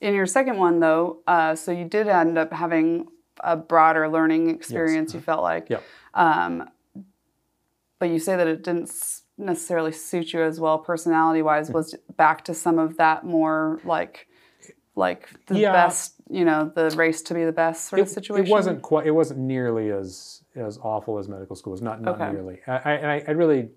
In 0.00 0.14
your 0.14 0.26
second 0.26 0.56
one, 0.56 0.80
though, 0.80 1.18
uh, 1.26 1.54
so 1.54 1.72
you 1.72 1.84
did 1.84 2.08
end 2.08 2.38
up 2.38 2.52
having 2.52 3.06
a 3.40 3.56
broader 3.56 4.08
learning 4.08 4.48
experience. 4.48 5.12
You 5.14 5.20
felt 5.20 5.42
like, 5.42 5.68
Yep. 5.68 5.82
um, 6.14 6.70
but 7.98 8.08
you 8.08 8.18
say 8.18 8.36
that 8.36 8.46
it 8.46 8.62
didn't 8.64 8.90
necessarily 9.36 9.92
suit 9.92 10.32
you 10.32 10.42
as 10.42 10.58
well, 10.58 10.78
personality-wise. 10.78 11.70
Was 11.70 11.94
back 12.16 12.44
to 12.46 12.54
some 12.54 12.78
of 12.78 12.96
that 12.96 13.24
more 13.24 13.78
like, 13.84 14.26
like 14.94 15.28
the 15.46 15.58
Yeah. 15.58 15.72
best, 15.72 16.14
you 16.28 16.44
know, 16.44 16.70
the 16.74 16.90
race 16.96 17.22
to 17.22 17.34
be 17.34 17.44
the 17.44 17.52
best 17.52 17.86
sort 17.86 18.00
of 18.00 18.08
situation. 18.08 18.46
it 18.46 18.50
wasn't 18.50 18.82
quite. 18.82 19.06
It 19.06 19.12
wasn't 19.12 19.40
nearly 19.40 19.90
as 19.90 20.42
as 20.54 20.78
awful 20.82 21.18
as 21.18 21.28
medical 21.28 21.56
school. 21.56 21.72
It 21.72 21.80
was 21.80 21.82
not 21.82 22.02
not 22.02 22.14
Okay. 22.20 22.32
nearly. 22.32 22.60
I, 22.66 22.72
I, 22.72 22.92
and 22.92 23.06
I, 23.10 23.24
I 23.28 23.30
really, 23.30 23.70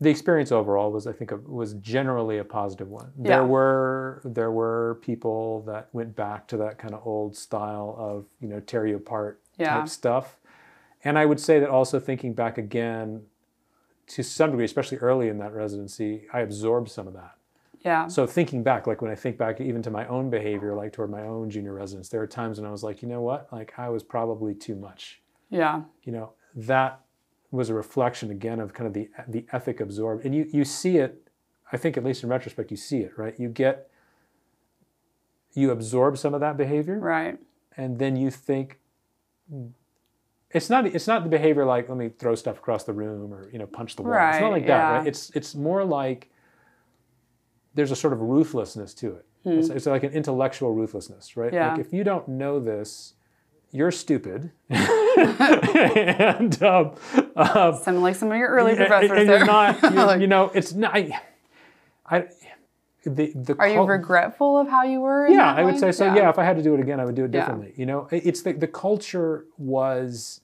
the 0.00 0.10
experience 0.10 0.50
overall 0.50 0.90
was 0.90 1.06
I 1.06 1.12
think 1.12 1.30
a, 1.30 1.36
was 1.36 1.74
generally 1.74 2.38
a 2.38 2.44
positive 2.44 2.88
one. 2.88 3.12
Yeah. 3.22 3.36
There 3.36 3.44
were 3.44 4.20
there 4.24 4.50
were 4.50 4.98
people 5.02 5.62
that 5.62 5.88
went 5.92 6.16
back 6.16 6.48
to 6.48 6.56
that 6.58 6.78
kind 6.78 6.94
of 6.94 7.06
old 7.06 7.36
style 7.36 7.94
of 7.98 8.26
you 8.40 8.48
know 8.48 8.60
tear 8.60 8.86
you 8.86 8.96
apart 8.96 9.40
Yeah. 9.58 9.78
type 9.78 9.88
stuff, 9.88 10.38
and 11.04 11.16
I 11.18 11.24
would 11.26 11.38
say 11.40 11.60
that 11.60 11.68
also 11.70 12.00
thinking 12.00 12.32
back 12.34 12.58
again, 12.58 13.26
to 14.08 14.24
some 14.24 14.50
degree, 14.50 14.64
especially 14.64 14.98
early 14.98 15.28
in 15.28 15.38
that 15.38 15.52
residency, 15.54 16.26
I 16.32 16.40
absorbed 16.40 16.90
some 16.90 17.06
of 17.06 17.12
that. 17.14 17.36
Yeah. 17.84 18.08
So 18.08 18.26
thinking 18.26 18.62
back, 18.62 18.86
like 18.86 19.00
when 19.00 19.10
I 19.10 19.14
think 19.14 19.38
back 19.38 19.60
even 19.60 19.82
to 19.82 19.90
my 19.90 20.06
own 20.06 20.28
behavior, 20.30 20.74
like 20.74 20.92
toward 20.92 21.10
my 21.10 21.22
own 21.22 21.48
junior 21.50 21.72
residents, 21.72 22.08
there 22.10 22.20
are 22.20 22.26
times 22.26 22.58
when 22.60 22.66
I 22.68 22.70
was 22.70 22.82
like, 22.82 23.00
you 23.02 23.08
know 23.08 23.22
what, 23.22 23.48
like 23.52 23.72
I 23.78 23.88
was 23.88 24.02
probably 24.02 24.54
too 24.54 24.76
much. 24.76 25.20
Yeah. 25.48 25.82
You 26.04 26.12
know, 26.12 26.32
that 26.54 27.00
was 27.50 27.70
a 27.70 27.74
reflection 27.74 28.30
again 28.30 28.60
of 28.60 28.72
kind 28.74 28.86
of 28.86 28.92
the 28.92 29.08
the 29.28 29.46
ethic 29.52 29.80
absorbed, 29.80 30.24
and 30.24 30.34
you 30.34 30.46
you 30.52 30.64
see 30.64 30.98
it. 30.98 31.26
I 31.72 31.76
think 31.76 31.96
at 31.96 32.04
least 32.04 32.22
in 32.22 32.28
retrospect, 32.28 32.70
you 32.70 32.76
see 32.76 32.98
it, 32.98 33.12
right? 33.16 33.34
You 33.38 33.48
get 33.48 33.88
you 35.54 35.70
absorb 35.70 36.18
some 36.18 36.34
of 36.34 36.40
that 36.40 36.56
behavior, 36.56 36.98
Right. 36.98 37.38
and 37.76 37.98
then 37.98 38.14
you 38.16 38.30
think 38.30 38.78
it's 40.52 40.68
not 40.70 40.86
it's 40.86 41.06
not 41.06 41.22
the 41.24 41.28
behavior 41.28 41.64
like 41.64 41.88
let 41.88 41.98
me 41.98 42.08
throw 42.08 42.34
stuff 42.34 42.58
across 42.58 42.84
the 42.84 42.92
room 42.92 43.32
or 43.32 43.48
you 43.52 43.58
know 43.58 43.66
punch 43.66 43.96
the 43.96 44.02
wall. 44.02 44.12
it's 44.30 44.40
not 44.40 44.52
like 44.52 44.66
that, 44.66 44.68
yeah. 44.68 44.96
right? 44.98 45.06
It's 45.06 45.30
it's 45.30 45.54
more 45.54 45.84
like 45.84 46.30
there's 47.80 47.90
a 47.90 47.96
sort 47.96 48.12
of 48.12 48.20
ruthlessness 48.20 48.92
to 48.92 49.06
it. 49.14 49.24
Hmm. 49.44 49.52
It's, 49.58 49.70
it's 49.70 49.86
like 49.86 50.02
an 50.02 50.12
intellectual 50.12 50.74
ruthlessness, 50.74 51.34
right? 51.34 51.50
Yeah. 51.50 51.70
Like 51.72 51.80
if 51.80 51.94
you 51.94 52.04
don't 52.04 52.28
know 52.28 52.60
this, 52.60 53.14
you're 53.72 53.90
stupid. 53.90 54.50
and 54.68 56.62
um, 56.62 56.94
um, 57.36 57.74
Sounded 57.76 58.00
like 58.00 58.16
some 58.16 58.30
of 58.30 58.36
your 58.36 58.48
early 58.50 58.72
and- 58.72 58.80
professors 58.80 59.10
and 59.18 59.28
there. 59.28 59.38
you're 59.38 59.46
not, 59.46 59.82
you're, 59.82 59.92
Like, 59.92 60.20
you 60.20 60.26
know, 60.26 60.50
it's 60.54 60.74
not. 60.74 60.94
I, 60.94 61.18
I 62.06 62.24
the 63.04 63.32
the 63.34 63.56
Are 63.58 63.66
you 63.68 63.80
regretful 63.82 64.58
of 64.58 64.68
how 64.68 64.82
you 64.82 65.00
were? 65.00 65.26
yeah, 65.26 65.54
I 65.54 65.64
would 65.64 65.78
say 65.78 65.90
so. 65.90 66.04
Yeah. 66.14 66.28
if 66.28 66.38
I 66.38 66.44
had 66.44 66.56
to 66.58 66.62
do 66.62 66.74
it 66.74 66.80
again, 66.80 67.00
I 67.00 67.06
would 67.06 67.14
do 67.14 67.24
it 67.24 67.32
Yeah. 67.32 67.40
differently. 67.40 67.72
You 67.76 67.86
know, 67.86 68.08
it's 68.10 68.42
the 68.42 68.52
the 68.52 68.66
culture 68.68 69.46
was. 69.56 70.42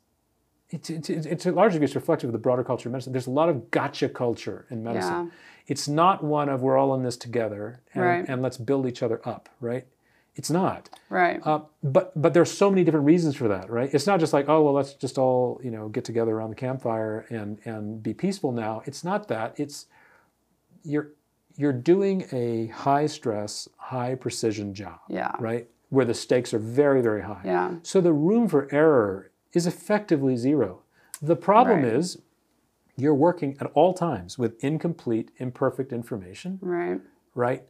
It's, 0.71 0.91
it's, 0.91 1.11
it's 1.11 1.27
it's 1.27 1.47
a 1.47 1.53
large 1.53 1.77
it's 1.77 1.95
reflective 1.95 2.29
of 2.29 2.33
the 2.33 2.39
broader 2.39 2.65
culture 2.65 2.89
of 2.89 2.93
medicine. 2.93 3.13
There's 3.13 3.27
a 3.29 3.31
lot 3.31 3.49
of 3.51 3.71
gotcha 3.71 4.09
culture 4.09 4.67
in 4.71 4.83
medicine. 4.83 5.27
Yeah. 5.27 5.31
It's 5.67 5.89
not 5.89 6.23
one 6.23 6.49
of 6.49 6.63
we're 6.63 6.77
all 6.77 6.95
in 6.95 7.03
this 7.03 7.17
together 7.17 7.81
and, 7.95 8.05
Right. 8.05 8.25
and 8.29 8.41
let's 8.43 8.57
build 8.57 8.87
each 8.87 9.03
other 9.03 9.21
up, 9.25 9.49
right? 9.61 9.87
It's 10.37 10.51
not. 10.51 10.91
Right. 11.09 11.41
Uh, 11.45 11.61
but 11.83 12.13
but 12.21 12.35
there's 12.35 12.51
so 12.51 12.69
many 12.71 12.85
different 12.85 13.07
reasons 13.07 13.37
for 13.37 13.49
that, 13.49 13.71
right? 13.71 13.89
It's 13.93 14.07
not 14.07 14.21
just 14.21 14.33
like 14.35 14.49
oh 14.51 14.63
well 14.63 14.75
let's 14.75 14.93
just 14.95 15.17
all 15.19 15.61
you 15.65 15.71
know 15.71 15.89
get 15.89 16.05
together 16.05 16.33
around 16.37 16.51
the 16.51 16.57
campfire 16.57 17.25
and 17.31 17.59
and 17.65 18.03
be 18.03 18.13
peaceful 18.13 18.53
now. 18.53 18.83
It's 18.85 19.03
not 19.03 19.29
that. 19.29 19.59
It's 19.59 19.87
you're 20.85 21.09
you're 21.57 21.73
doing 21.73 22.27
a 22.33 22.67
high 22.67 23.07
stress, 23.07 23.67
high 23.79 24.15
precision 24.15 24.75
job, 24.75 24.99
yeah. 25.09 25.33
right? 25.39 25.67
Where 25.89 26.05
the 26.05 26.13
stakes 26.15 26.53
are 26.53 26.59
very 26.59 27.01
very 27.01 27.23
high. 27.23 27.41
Yeah. 27.45 27.77
So 27.83 28.03
the 28.03 28.13
room 28.13 28.47
for 28.47 28.69
error 28.71 29.31
is 29.55 29.67
effectively 29.67 30.37
zero. 30.37 30.83
The 31.23 31.37
problem 31.37 31.83
Right. 31.83 31.95
is 31.95 32.19
you're 32.97 33.15
working 33.15 33.57
at 33.61 33.71
all 33.75 33.93
times 33.95 34.39
with 34.39 34.63
incomplete, 34.65 35.31
imperfect 35.39 35.93
information 35.93 36.59
Right. 36.63 37.01
right? 37.35 37.63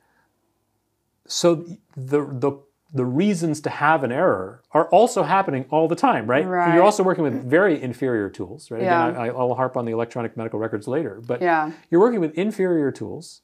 So 1.26 1.66
the 1.96 2.24
the 2.26 2.52
the 2.94 3.04
reasons 3.04 3.60
to 3.62 3.68
have 3.70 4.04
an 4.04 4.12
error 4.12 4.62
are 4.70 4.88
also 4.90 5.24
happening 5.24 5.66
all 5.70 5.88
the 5.88 5.96
time, 5.96 6.30
right? 6.30 6.46
Right. 6.46 6.72
You're 6.72 6.84
also 6.84 7.02
working 7.02 7.24
with 7.24 7.44
very 7.44 7.82
inferior 7.82 8.30
tools, 8.30 8.70
right? 8.70 8.82
Yeah. 8.82 9.08
Again, 9.08 9.20
I, 9.20 9.26
I'll 9.28 9.54
harp 9.56 9.76
on 9.76 9.84
the 9.84 9.92
electronic 9.92 10.36
medical 10.36 10.60
records 10.60 10.86
later, 10.86 11.20
but 11.26 11.42
Yeah. 11.42 11.72
you're 11.90 12.00
working 12.00 12.20
with 12.20 12.32
inferior 12.38 12.92
tools. 12.92 13.42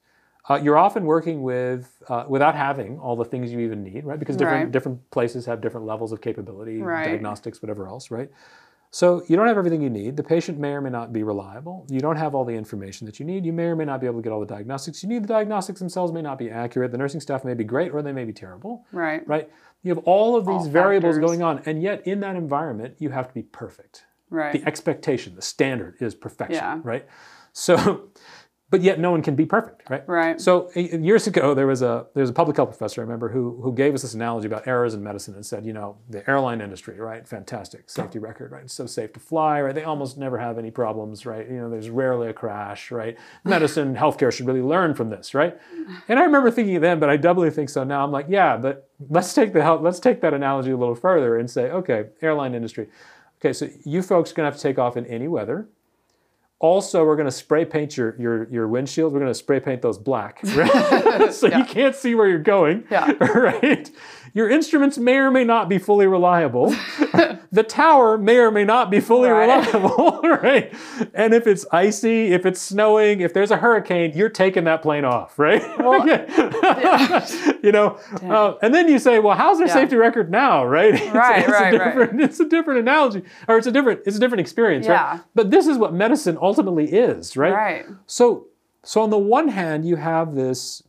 Uh, 0.48 0.60
you're 0.62 0.78
often 0.78 1.04
working 1.04 1.42
with 1.42 2.02
uh, 2.08 2.24
without 2.28 2.54
having 2.54 2.98
all 3.00 3.16
the 3.16 3.24
things 3.24 3.52
you 3.52 3.58
even 3.60 3.82
need, 3.82 4.04
right? 4.04 4.18
Because 4.18 4.36
different 4.36 4.64
Right. 4.64 4.72
different 4.72 5.10
places 5.10 5.46
have 5.46 5.60
different 5.60 5.86
levels 5.86 6.12
of 6.12 6.20
capability, 6.20 6.80
Right. 6.80 7.04
diagnostics, 7.04 7.60
whatever 7.60 7.88
else, 7.88 8.10
right? 8.12 8.30
So 8.94 9.22
you 9.26 9.36
don't 9.36 9.46
have 9.48 9.56
everything 9.56 9.80
you 9.80 9.88
need. 9.88 10.18
The 10.18 10.22
patient 10.22 10.58
may 10.58 10.72
or 10.72 10.82
may 10.82 10.90
not 10.90 11.14
be 11.14 11.22
reliable. 11.22 11.86
You 11.88 11.98
don't 12.00 12.16
have 12.16 12.34
all 12.34 12.44
the 12.44 12.52
information 12.52 13.06
that 13.06 13.18
you 13.18 13.24
need. 13.24 13.46
You 13.46 13.52
may 13.52 13.64
or 13.64 13.74
may 13.74 13.86
not 13.86 14.02
be 14.02 14.06
able 14.06 14.18
to 14.18 14.22
get 14.22 14.32
all 14.32 14.40
the 14.40 14.44
diagnostics 14.46 15.02
you 15.02 15.08
need. 15.08 15.22
The 15.22 15.28
diagnostics 15.28 15.78
themselves 15.80 16.12
may 16.12 16.20
not 16.20 16.38
be 16.38 16.50
accurate. 16.50 16.92
The 16.92 16.98
nursing 16.98 17.22
staff 17.22 17.42
may 17.42 17.54
be 17.54 17.64
great 17.64 17.92
or 17.92 18.02
they 18.02 18.12
may 18.12 18.26
be 18.26 18.34
terrible, 18.34 18.84
Right. 18.92 19.26
right? 19.26 19.50
You 19.82 19.94
have 19.94 20.04
all 20.04 20.36
of 20.36 20.44
these 20.44 20.52
All 20.66 20.68
variables 20.68 21.14
factors. 21.16 21.26
going 21.26 21.42
on, 21.42 21.62
and 21.64 21.82
yet 21.82 22.06
in 22.06 22.20
that 22.20 22.36
environment, 22.36 22.96
you 22.98 23.08
have 23.08 23.28
to 23.28 23.34
be 23.34 23.42
perfect 23.44 24.04
Right. 24.28 24.52
the 24.52 24.62
expectation, 24.68 25.36
the 25.36 25.42
standard 25.42 25.96
is 25.98 26.14
perfection, 26.14 26.62
Yeah. 26.62 26.80
right? 26.84 27.06
So, 27.54 28.08
but 28.72 28.80
yet 28.80 28.98
no 28.98 29.10
one 29.10 29.20
can 29.20 29.36
be 29.36 29.44
perfect, 29.44 29.88
right? 29.90 30.02
Right. 30.08 30.40
So 30.40 30.70
years 30.74 31.26
ago, 31.26 31.52
there 31.52 31.66
was 31.66 31.82
a 31.82 32.06
there 32.14 32.22
was 32.22 32.30
a 32.30 32.32
public 32.32 32.56
health 32.56 32.70
professor 32.70 33.02
I 33.02 33.04
remember 33.04 33.28
who 33.28 33.60
who 33.62 33.74
gave 33.74 33.92
us 33.92 34.00
this 34.00 34.14
analogy 34.14 34.46
about 34.46 34.66
errors 34.66 34.94
in 34.94 35.02
medicine 35.02 35.34
and 35.34 35.44
said, 35.44 35.66
you 35.66 35.74
know, 35.74 35.98
the 36.08 36.28
airline 36.28 36.62
industry, 36.62 36.98
right? 36.98 37.28
Fantastic 37.28 37.90
safety 37.90 38.18
record, 38.18 38.50
right? 38.50 38.62
It's 38.64 38.72
so 38.72 38.86
safe 38.86 39.12
to 39.12 39.20
fly, 39.20 39.60
right? 39.60 39.74
They 39.74 39.84
almost 39.84 40.16
never 40.16 40.38
have 40.38 40.56
any 40.56 40.70
problems, 40.70 41.26
right? 41.26 41.46
You 41.46 41.58
know, 41.58 41.68
there's 41.68 41.90
rarely 41.90 42.28
a 42.28 42.32
crash, 42.32 42.90
right? 42.90 43.18
Medicine, 43.44 43.94
healthcare 43.94 44.32
should 44.32 44.46
really 44.46 44.62
learn 44.62 44.94
from 44.94 45.10
this, 45.10 45.34
right? 45.34 45.54
And 46.08 46.18
I 46.18 46.22
remember 46.22 46.50
thinking 46.50 46.80
then, 46.80 46.98
but 46.98 47.10
I 47.10 47.18
doubly 47.18 47.50
think 47.50 47.68
so 47.68 47.84
now. 47.84 48.02
I'm 48.02 48.10
like, 48.10 48.26
yeah, 48.30 48.56
but 48.56 48.88
let's 49.10 49.34
take 49.34 49.52
the 49.52 49.74
let's 49.74 50.00
take 50.00 50.22
that 50.22 50.32
analogy 50.32 50.70
a 50.70 50.78
little 50.78 50.94
further 50.94 51.36
and 51.36 51.50
say, 51.50 51.70
okay, 51.70 52.06
airline 52.22 52.54
industry. 52.54 52.88
Okay, 53.38 53.52
so 53.52 53.68
you 53.84 54.00
folks 54.00 54.32
are 54.32 54.34
gonna 54.34 54.48
have 54.48 54.56
to 54.56 54.62
take 54.62 54.78
off 54.78 54.96
in 54.96 55.04
any 55.04 55.28
weather. 55.28 55.68
Also, 56.62 57.04
we're 57.04 57.16
going 57.16 57.26
to 57.26 57.32
spray 57.32 57.64
paint 57.64 57.96
your, 57.96 58.14
your, 58.20 58.48
your 58.48 58.68
windshield. 58.68 59.12
We're 59.12 59.18
going 59.18 59.32
to 59.32 59.38
spray 59.38 59.58
paint 59.58 59.82
those 59.82 59.98
black, 59.98 60.38
right? 60.54 61.30
so 61.34 61.48
Yeah. 61.48 61.58
you 61.58 61.64
can't 61.64 61.94
see 61.94 62.14
where 62.14 62.28
you're 62.28 62.38
going, 62.38 62.84
Yeah. 62.88 63.10
right? 63.34 63.90
Your 64.34 64.48
instruments 64.48 64.96
may 64.96 65.16
or 65.18 65.30
may 65.30 65.44
not 65.44 65.68
be 65.68 65.76
fully 65.78 66.06
reliable. 66.06 66.70
the 67.52 67.62
tower 67.68 68.16
may 68.16 68.38
or 68.38 68.50
may 68.50 68.64
not 68.64 68.90
be 68.90 68.98
fully 68.98 69.28
Right. 69.28 69.42
reliable, 69.72 70.20
right? 70.24 70.72
And 71.12 71.34
if 71.34 71.46
it's 71.46 71.66
icy, 71.70 72.32
if 72.32 72.46
it's 72.46 72.58
snowing, 72.60 73.20
if 73.20 73.34
there's 73.34 73.50
a 73.50 73.58
hurricane, 73.58 74.12
you're 74.14 74.30
taking 74.30 74.64
that 74.64 74.80
plane 74.80 75.04
off, 75.04 75.38
right? 75.38 75.60
Well, 75.78 76.06
you 77.62 77.72
know, 77.72 77.98
uh, 78.22 78.54
and 78.62 78.74
then 78.74 78.88
you 78.88 78.98
say, 78.98 79.18
well, 79.18 79.36
how's 79.36 79.58
their 79.58 79.66
Yeah. 79.66 79.74
safety 79.74 79.96
record 79.96 80.30
now, 80.30 80.64
right? 80.64 80.94
It's, 80.94 81.14
Right, 81.14 81.40
it's 81.42 81.48
right, 81.52 81.74
a 81.74 81.78
right. 81.78 82.20
It's 82.20 82.40
a 82.40 82.46
different 82.48 82.80
analogy, 82.80 83.22
or 83.48 83.58
it's 83.58 83.66
a 83.66 83.72
different, 83.72 84.00
it's 84.06 84.16
a 84.16 84.20
different 84.20 84.40
experience, 84.40 84.86
Yeah. 84.86 85.10
right? 85.16 85.20
But 85.34 85.50
this 85.50 85.66
is 85.66 85.76
what 85.76 85.92
medicine 85.92 86.38
ultimately 86.40 86.90
is, 86.90 87.36
right? 87.36 87.52
Right. 87.52 87.84
So, 88.06 88.46
so 88.82 89.02
on 89.02 89.10
the 89.10 89.18
one 89.18 89.48
hand, 89.48 89.84
you 89.84 89.96
have 89.96 90.34
this 90.34 90.82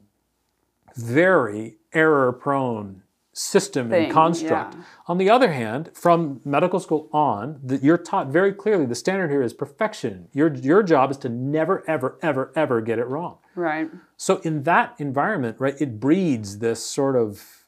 very 0.96 1.76
error-prone 1.94 3.02
system 3.36 3.89
Thing, 3.89 4.06
and 4.06 4.13
construct. 4.13 4.76
yeah. 4.76 4.82
On 5.08 5.17
the 5.17 5.30
other 5.30 5.52
hand, 5.52 5.89
from 5.96 6.39
medical 6.46 6.80
school 6.80 7.10
on, 7.12 7.60
that 7.63 7.84
you're 7.84 7.98
taught 7.98 8.28
very 8.28 8.54
clearly 8.54 8.86
the 8.86 8.96
standard 8.96 9.32
here 9.32 9.41
is 9.41 9.54
perfection. 9.54 10.28
Your 10.34 10.54
your 10.54 10.84
job 10.84 11.10
is 11.12 11.17
to 11.17 11.30
never, 11.30 11.84
ever, 11.89 12.17
ever, 12.22 12.52
ever 12.56 12.80
get 12.82 13.00
it 13.00 13.08
wrong. 13.08 13.39
Right. 13.56 13.89
So 14.17 14.38
in 14.43 14.63
that 14.63 14.93
environment, 15.00 15.58
right, 15.60 15.76
it 15.82 16.00
breeds 16.00 16.60
this 16.60 16.86
sort 16.86 17.15
of 17.15 17.65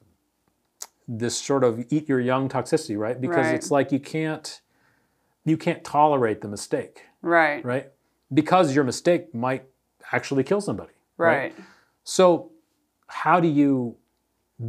this 1.07 1.35
sort 1.37 1.63
of 1.63 1.83
eat 1.89 2.07
your 2.09 2.19
young 2.19 2.47
toxicity, 2.49 2.97
right? 2.97 3.19
Because 3.19 3.47
Right. 3.47 3.55
it's 3.55 3.71
like 3.71 3.91
you 3.91 3.99
can't 3.99 4.61
you 5.47 5.57
can't 5.57 5.83
tolerate 5.83 6.41
the 6.41 6.47
mistake, 6.47 7.03
Right. 7.21 7.63
right? 7.63 7.91
Because 8.33 8.73
your 8.75 8.83
mistake 8.83 9.33
might 9.35 9.63
actually 10.11 10.43
kill 10.43 10.59
somebody. 10.61 10.93
Right. 11.17 11.53
So 12.03 12.51
how 13.07 13.39
do 13.39 13.47
you 13.47 13.95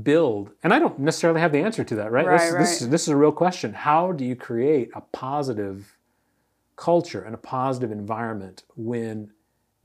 build? 0.03 0.51
And 0.63 0.73
I 0.75 0.79
don't 0.79 0.99
necessarily 0.99 1.41
have 1.41 1.53
the 1.53 1.59
answer 1.61 1.85
to 1.85 1.95
that, 1.97 2.11
right? 2.11 2.27
Right, 2.27 2.39
this, 2.41 2.51
This, 2.53 2.83
right. 2.83 2.91
this 2.91 3.03
is 3.03 3.09
a 3.09 3.17
real 3.17 3.33
question. 3.33 3.73
How 3.73 4.13
do 4.13 4.25
you 4.25 4.37
create 4.37 4.91
a 4.95 5.01
positive 5.01 5.97
culture 6.77 7.23
and 7.23 7.35
a 7.35 7.39
positive 7.39 7.91
environment 7.93 8.65
when 8.77 9.31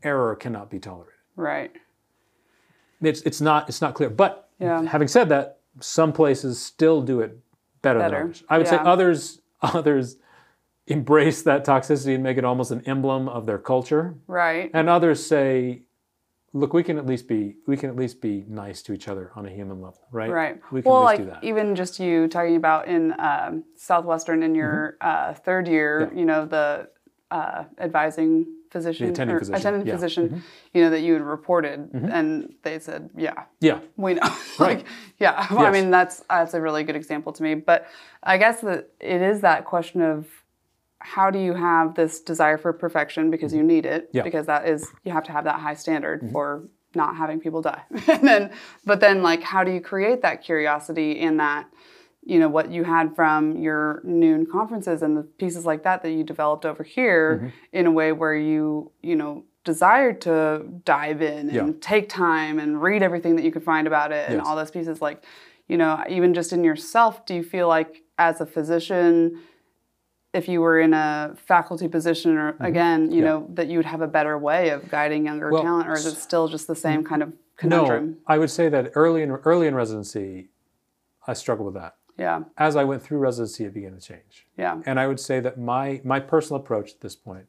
error 0.04 0.36
cannot 0.36 0.70
be 0.70 0.80
tolerated? 0.80 1.14
Right. 1.36 1.72
It's, 3.02 3.22
it's 3.22 3.42
not 3.42 3.68
it's 3.70 3.82
not 3.82 3.94
clear. 3.96 4.10
But 4.10 4.50
Yeah. 4.60 4.84
Having 4.84 5.08
said 5.08 5.30
that, 5.30 5.60
some 5.80 6.12
places 6.14 6.62
still 6.62 7.02
do 7.02 7.22
it 7.22 7.38
better, 7.82 8.00
Better, 8.00 8.12
than 8.18 8.24
others. 8.26 8.44
I 8.50 8.58
would 8.58 8.68
say 8.68 8.78
others 8.78 9.40
others 9.62 10.18
embrace 10.88 11.44
that 11.44 11.66
toxicity 11.66 12.14
and 12.16 12.24
make 12.24 12.38
it 12.38 12.44
almost 12.44 12.72
an 12.72 12.82
emblem 12.86 13.30
of 13.30 13.46
their 13.46 13.58
culture, 13.60 14.16
Right. 14.28 14.70
and 14.74 14.90
others 14.90 15.26
say, 15.26 15.84
"Look, 16.54 16.74
we 16.74 16.84
can 16.84 16.98
at 16.98 17.06
least 17.06 17.28
be 17.28 17.56
we 17.68 17.78
can 17.78 17.90
at 17.90 17.96
least 17.96 18.22
be 18.22 18.46
nice 18.48 18.82
to 18.84 18.94
each 18.94 19.08
other 19.08 19.32
on 19.36 19.46
a 19.46 19.50
human 19.50 19.82
level, 19.82 20.02
right? 20.12 20.30
Right. 20.30 20.62
We 20.72 20.82
can 20.82 20.92
well, 20.92 21.02
at 21.02 21.06
like 21.06 21.18
do 21.20 21.26
that. 21.26 21.44
even 21.44 21.76
just 21.76 22.00
you 22.00 22.28
talking 22.28 22.56
about 22.58 22.88
in 22.88 23.14
um, 23.20 23.64
Southwestern 23.76 24.44
in 24.44 24.56
your 24.56 24.98
uh, 25.02 25.34
third 25.34 25.68
year, 25.68 26.02
Mm-hmm. 26.08 26.16
Yeah. 26.16 26.20
you 26.20 26.26
know, 26.26 26.46
the 26.46 26.90
uh, 27.32 27.64
advising 27.80 28.46
physician, 28.72 29.10
attending 29.10 29.38
physician, 29.40 29.56
attending 29.60 29.88
yeah. 29.88 29.96
Mm-hmm. 29.96 30.38
you 30.74 30.82
know, 30.84 30.90
that 30.90 31.02
you 31.02 31.14
had 31.14 31.22
reported, 31.22 31.90
and 31.94 32.54
they 32.64 32.80
said, 32.80 33.10
yeah, 33.18 33.44
yeah, 33.62 33.80
we 33.98 34.14
know. 34.16 34.22
Right. 34.60 34.78
like, 34.78 34.86
yeah. 35.20 35.48
I 35.50 35.64
Yes. 35.64 35.74
mean, 35.74 35.92
that's 35.92 36.24
that's 36.30 36.54
a 36.54 36.62
really 36.62 36.84
good 36.84 36.96
example 36.98 37.32
to 37.34 37.44
me. 37.44 37.56
But 37.56 37.88
I 38.24 38.38
guess 38.38 38.62
that 38.62 38.90
it 39.00 39.22
is 39.22 39.42
that 39.42 39.64
question 39.66 40.02
of 40.02 40.28
how 41.04 41.30
do 41.32 41.40
you 41.40 41.54
have 41.54 41.96
this 41.96 42.20
desire 42.22 42.58
for 42.58 42.72
perfection 42.74 43.30
because 43.32 43.54
you 43.54 43.64
need 43.64 43.86
it 43.86 44.04
Mm-hmm. 44.08 44.18
Yeah. 44.18 44.22
Mm-hmm. 44.22 44.28
because 44.28 44.46
that 44.48 44.68
is 44.68 44.88
you 45.04 45.12
have 45.12 45.24
to 45.26 45.32
have 45.32 45.44
that 45.46 45.60
high 45.60 45.74
standard 45.76 46.30
for 46.32 46.64
not 46.96 47.16
having 47.16 47.40
people 47.40 47.62
die 47.62 47.82
and 48.08 48.24
then 48.28 48.52
but 48.86 49.00
then 49.00 49.22
like 49.24 49.42
how 49.44 49.64
do 49.64 49.72
you 49.72 49.82
create 49.82 50.22
that 50.24 50.42
curiosity 50.44 51.20
in 51.20 51.38
that 51.38 51.68
you 52.24 52.38
know 52.38 52.50
what 52.50 52.70
you 52.72 52.84
had 52.84 53.16
from 53.16 53.58
your 53.58 54.02
noon 54.04 54.46
conferences 54.46 55.02
and 55.02 55.16
the 55.18 55.24
pieces 55.24 55.66
like 55.66 55.84
that 55.84 56.04
that 56.04 56.12
you 56.12 56.24
developed 56.24 56.66
over 56.66 56.84
here 56.84 57.38
Mm-hmm. 57.38 57.48
in 57.80 57.86
a 57.88 57.92
way 57.92 58.12
where 58.12 58.36
you 58.36 58.92
you 59.02 59.16
know 59.16 59.44
desired 59.64 60.22
to 60.22 60.66
dive 60.86 61.22
in 61.22 61.50
and 61.50 61.52
Yeah. 61.54 61.70
take 61.82 62.10
time 62.10 62.60
and 62.60 62.82
read 62.82 63.02
everything 63.04 63.36
that 63.38 63.44
you 63.46 63.52
could 63.52 63.64
find 63.64 63.86
about 63.88 64.12
it 64.12 64.30
and 64.30 64.42
all 64.42 64.56
those 64.56 64.72
pieces 64.72 65.02
like 65.02 65.24
you 65.68 65.78
know 65.78 66.04
even 66.10 66.34
just 66.34 66.52
in 66.52 66.64
yourself 66.64 67.26
do 67.26 67.34
you 67.36 67.44
feel 67.44 67.68
like 67.68 68.02
as 68.18 68.42
a 68.42 68.46
physician 68.46 69.40
if 70.34 70.48
you 70.48 70.62
were 70.62 70.80
in 70.80 70.94
a 70.94 71.34
faculty 71.36 71.88
position 71.88 72.38
or 72.38 72.56
again 72.60 73.02
you 73.04 73.08
Mm-hmm. 73.08 73.16
Yeah. 73.18 73.24
know 73.26 73.48
that 73.54 73.68
you 73.68 73.78
would 73.78 73.86
have 73.86 74.02
a 74.02 74.08
better 74.08 74.38
way 74.38 74.70
of 74.70 74.90
guiding 74.90 75.26
younger 75.26 75.50
Well, 75.52 75.62
talent 75.64 75.90
or 75.90 75.94
is 75.94 76.06
it 76.06 76.16
still 76.16 76.48
just 76.48 76.68
the 76.68 76.76
same 76.76 77.04
kind 77.04 77.22
of 77.24 77.34
conundrum? 77.58 78.06
no. 78.12 78.16
I 78.28 78.38
would 78.38 78.50
say 78.50 78.70
that 78.70 78.92
early 78.96 79.22
in 79.24 79.32
early 79.32 79.68
in 79.68 79.76
residency, 79.76 80.50
I 81.28 81.34
struggled 81.34 81.66
with 81.74 81.82
that. 81.82 81.96
yeah 82.18 82.44
As 82.58 82.76
I 82.76 82.84
went 82.86 83.02
through 83.04 83.20
residency, 83.20 83.66
it 83.66 83.74
began 83.74 83.94
to 83.94 84.02
change. 84.02 84.48
yeah 84.58 84.82
And 84.86 85.00
I 85.00 85.08
would 85.08 85.20
say 85.20 85.40
that 85.42 85.60
my 85.60 86.02
my 86.04 86.20
personal 86.20 86.62
approach 86.62 86.92
at 86.94 87.02
this 87.02 87.16
point 87.16 87.48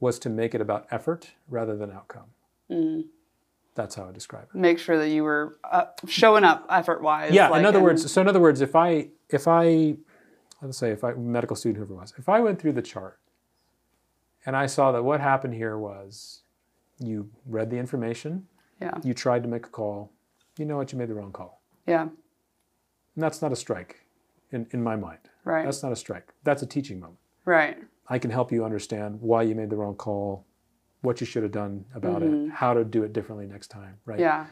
was 0.00 0.18
to 0.18 0.28
make 0.30 0.54
it 0.54 0.60
about 0.60 0.86
effort 0.90 1.30
rather 1.48 1.76
than 1.76 1.90
outcome. 1.92 2.28
Mm. 2.70 3.04
That's 3.74 3.94
how 3.94 4.08
I 4.08 4.12
describe 4.12 4.44
it. 4.52 4.58
make 4.58 4.78
sure 4.78 4.98
that 4.98 5.08
you 5.08 5.22
were 5.24 5.56
uh, 5.64 5.86
showing 6.06 6.44
up 6.44 6.66
effort 6.68 7.00
wise 7.02 7.32
Yeah. 7.32 7.56
in 7.58 7.64
other 7.64 7.80
words, 7.80 8.10
so 8.12 8.20
in 8.20 8.28
other 8.28 8.40
words, 8.40 8.60
if 8.60 8.74
I 8.76 9.08
if 9.30 9.46
I 9.48 9.96
let's 10.62 10.78
say 10.78 10.90
if 10.90 11.04
I 11.04 11.12
medical 11.14 11.56
student 11.56 11.78
whoever 11.78 11.94
was, 11.94 12.14
if 12.18 12.28
I 12.28 12.40
went 12.40 12.60
through 12.60 12.72
the 12.72 12.82
chart 12.82 13.18
and 14.46 14.56
I 14.56 14.66
saw 14.66 14.92
that 14.92 15.02
what 15.02 15.20
happened 15.20 15.54
here 15.54 15.76
was 15.78 16.42
you 16.98 17.30
read 17.46 17.70
the 17.70 17.78
information, 17.78 18.46
yeah 18.80 18.98
you 19.02 19.14
tried 19.14 19.42
to 19.42 19.48
make 19.48 19.66
a 19.66 19.70
call, 19.70 20.12
you 20.58 20.64
know 20.64 20.76
what, 20.76 20.92
you 20.92 20.98
made 20.98 21.08
the 21.08 21.14
wrong 21.14 21.32
call. 21.32 21.60
yeah 21.86 22.02
And 22.02 23.24
that's 23.24 23.42
not 23.42 23.52
a 23.52 23.56
strike 23.56 24.04
in, 24.50 24.66
in 24.72 24.82
my 24.82 24.96
mind. 24.96 25.18
right 25.44 25.64
That's 25.64 25.82
not 25.82 25.92
a 25.92 25.96
strike. 25.96 26.32
That's 26.44 26.62
a 26.62 26.66
teaching 26.66 27.00
moment. 27.00 27.18
right 27.44 27.78
I 28.08 28.18
can 28.18 28.30
help 28.30 28.50
you 28.50 28.64
understand 28.64 29.20
why 29.20 29.42
you 29.42 29.54
made 29.54 29.70
the 29.70 29.76
wrong 29.76 29.94
call, 29.94 30.44
what 31.02 31.20
you 31.20 31.26
should 31.26 31.44
have 31.44 31.52
done 31.52 31.84
about 31.94 32.22
it, 32.22 32.30
mm-hmm. 32.30 32.50
how 32.50 32.74
to 32.74 32.84
do 32.84 33.04
it 33.04 33.12
differently 33.12 33.46
next 33.46 33.68
time, 33.68 33.98
right? 34.04 34.18
yeah 34.18 34.46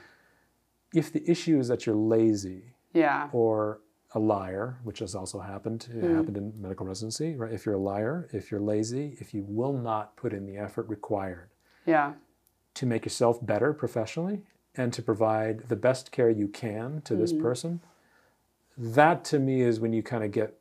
If 0.94 1.12
the 1.12 1.28
issue 1.30 1.58
is 1.58 1.68
that 1.68 1.84
you're 1.84 1.96
lazy 1.96 2.74
yeah 2.94 3.28
or 3.32 3.80
a 4.14 4.18
liar, 4.18 4.78
which 4.84 5.00
has 5.00 5.14
also 5.14 5.38
happened, 5.40 5.88
it 5.90 6.02
Mm. 6.04 6.14
happened 6.14 6.36
in 6.38 6.60
medical 6.60 6.86
residency, 6.86 7.36
right? 7.36 7.52
If 7.52 7.66
you're 7.66 7.74
a 7.74 7.78
liar, 7.78 8.28
if 8.32 8.50
you're 8.50 8.60
lazy, 8.60 9.16
if 9.20 9.34
you 9.34 9.42
will 9.46 9.74
not 9.74 10.16
put 10.16 10.32
in 10.32 10.46
the 10.46 10.56
effort 10.56 10.88
required 10.88 11.50
yeah 11.86 12.14
to 12.74 12.86
make 12.86 13.04
yourself 13.04 13.44
better 13.44 13.72
professionally 13.72 14.42
and 14.74 14.92
to 14.92 15.02
provide 15.02 15.68
the 15.68 15.76
best 15.76 16.10
care 16.12 16.30
you 16.30 16.48
can 16.48 17.00
to 17.02 17.16
this 17.16 17.32
Mm-hmm. 17.32 17.42
person, 17.42 17.80
that 18.76 19.24
to 19.24 19.38
me 19.38 19.60
is 19.62 19.80
when 19.80 19.92
you 19.92 20.02
kind 20.02 20.24
of 20.24 20.30
get 20.32 20.54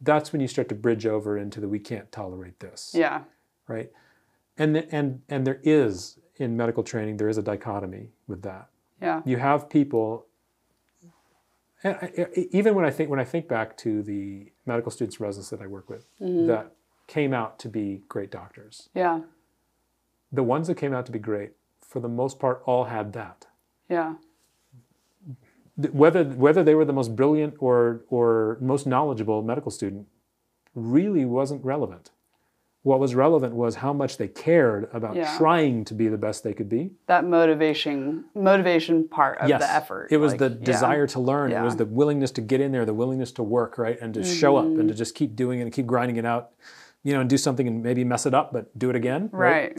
that's 0.00 0.32
when 0.32 0.40
you 0.40 0.48
start 0.48 0.68
to 0.68 0.74
bridge 0.74 1.06
over 1.06 1.38
into 1.38 1.60
the 1.60 1.68
we 1.68 1.78
can't 1.78 2.10
tolerate 2.12 2.58
this 2.60 2.92
yeah 2.94 3.22
right? 3.68 3.90
And 4.58 4.74
th- 4.74 4.88
and 4.92 5.22
and 5.28 5.46
there 5.46 5.60
is 5.62 6.18
in 6.36 6.56
medical 6.56 6.82
training 6.82 7.16
there 7.16 7.28
is 7.28 7.38
a 7.38 7.42
dichotomy 7.42 8.10
with 8.26 8.42
that. 8.42 8.68
yeah 9.00 9.22
You 9.24 9.38
have 9.38 9.68
people. 9.70 10.26
And 11.84 11.96
I- 12.00 12.12
I- 12.36 12.48
Even 12.52 12.74
when 12.74 12.84
I 12.84 12.90
think 12.90 13.10
when 13.10 13.18
I 13.20 13.24
think 13.24 13.48
back 13.48 13.76
to 13.78 14.02
the 14.02 14.52
medical 14.66 14.90
students 14.90 15.20
residents 15.20 15.50
that 15.50 15.60
I 15.60 15.66
work 15.66 15.88
with 15.90 16.04
mm-hmm. 16.20 16.46
that 16.46 16.72
came 17.06 17.32
out 17.34 17.58
to 17.60 17.68
be 17.68 18.02
great 18.08 18.30
doctors, 18.30 18.88
yeah 18.94 19.20
the 20.34 20.42
ones 20.42 20.66
that 20.68 20.76
came 20.76 20.94
out 20.94 21.04
to 21.06 21.12
be 21.12 21.18
great, 21.18 21.52
for 21.82 22.00
the 22.00 22.08
most 22.08 22.38
part, 22.38 22.62
all 22.64 22.84
had 22.84 23.12
that. 23.12 23.46
yeah 23.88 24.14
Whether 25.76 26.24
whether 26.24 26.62
they 26.64 26.74
were 26.74 26.84
the 26.84 26.92
most 26.92 27.16
brilliant 27.16 27.54
or 27.58 28.04
or 28.08 28.58
most 28.60 28.86
knowledgeable 28.86 29.42
medical 29.42 29.70
student, 29.70 30.06
really 30.74 31.24
wasn't 31.24 31.64
relevant. 31.64 32.10
What 32.84 32.98
was 32.98 33.14
relevant 33.14 33.54
was 33.54 33.76
how 33.76 33.92
much 33.92 34.16
they 34.16 34.26
cared 34.26 34.88
about 34.92 35.14
Yeah. 35.14 35.36
trying 35.38 35.84
to 35.84 35.94
be 35.94 36.08
the 36.08 36.18
best 36.18 36.42
they 36.42 36.52
could 36.52 36.68
be. 36.68 36.90
that 37.06 37.24
motivation 37.24 38.24
motivation 38.34 39.06
part 39.08 39.38
of 39.38 39.48
the 39.48 39.72
effort 39.72 40.08
It 40.10 40.16
was 40.16 40.32
like, 40.32 40.38
the 40.40 40.48
yeah. 40.50 40.64
desire 40.64 41.06
to 41.08 41.20
learn. 41.20 41.52
It 41.52 41.62
was 41.62 41.76
the 41.76 41.84
willingness 41.86 42.32
to 42.32 42.40
get 42.40 42.60
in 42.60 42.72
there, 42.72 42.84
the 42.84 42.94
willingness 42.94 43.30
to 43.32 43.42
work, 43.44 43.78
right? 43.78 43.98
And 44.00 44.12
to 44.14 44.24
show 44.24 44.56
up 44.56 44.64
Mm-hmm. 44.64 44.80
and 44.80 44.88
to 44.88 44.94
just 44.94 45.14
keep 45.14 45.36
doing 45.36 45.60
it 45.60 45.62
and 45.62 45.72
keep 45.72 45.86
grinding 45.86 46.16
it 46.16 46.24
out, 46.24 46.50
you 47.04 47.12
know, 47.12 47.20
and 47.20 47.30
do 47.30 47.36
something 47.38 47.66
and 47.68 47.82
maybe 47.84 48.02
mess 48.04 48.26
it 48.26 48.34
up, 48.34 48.52
but 48.52 48.76
do 48.76 48.90
it 48.90 48.96
again. 48.96 49.28
right 49.32 49.78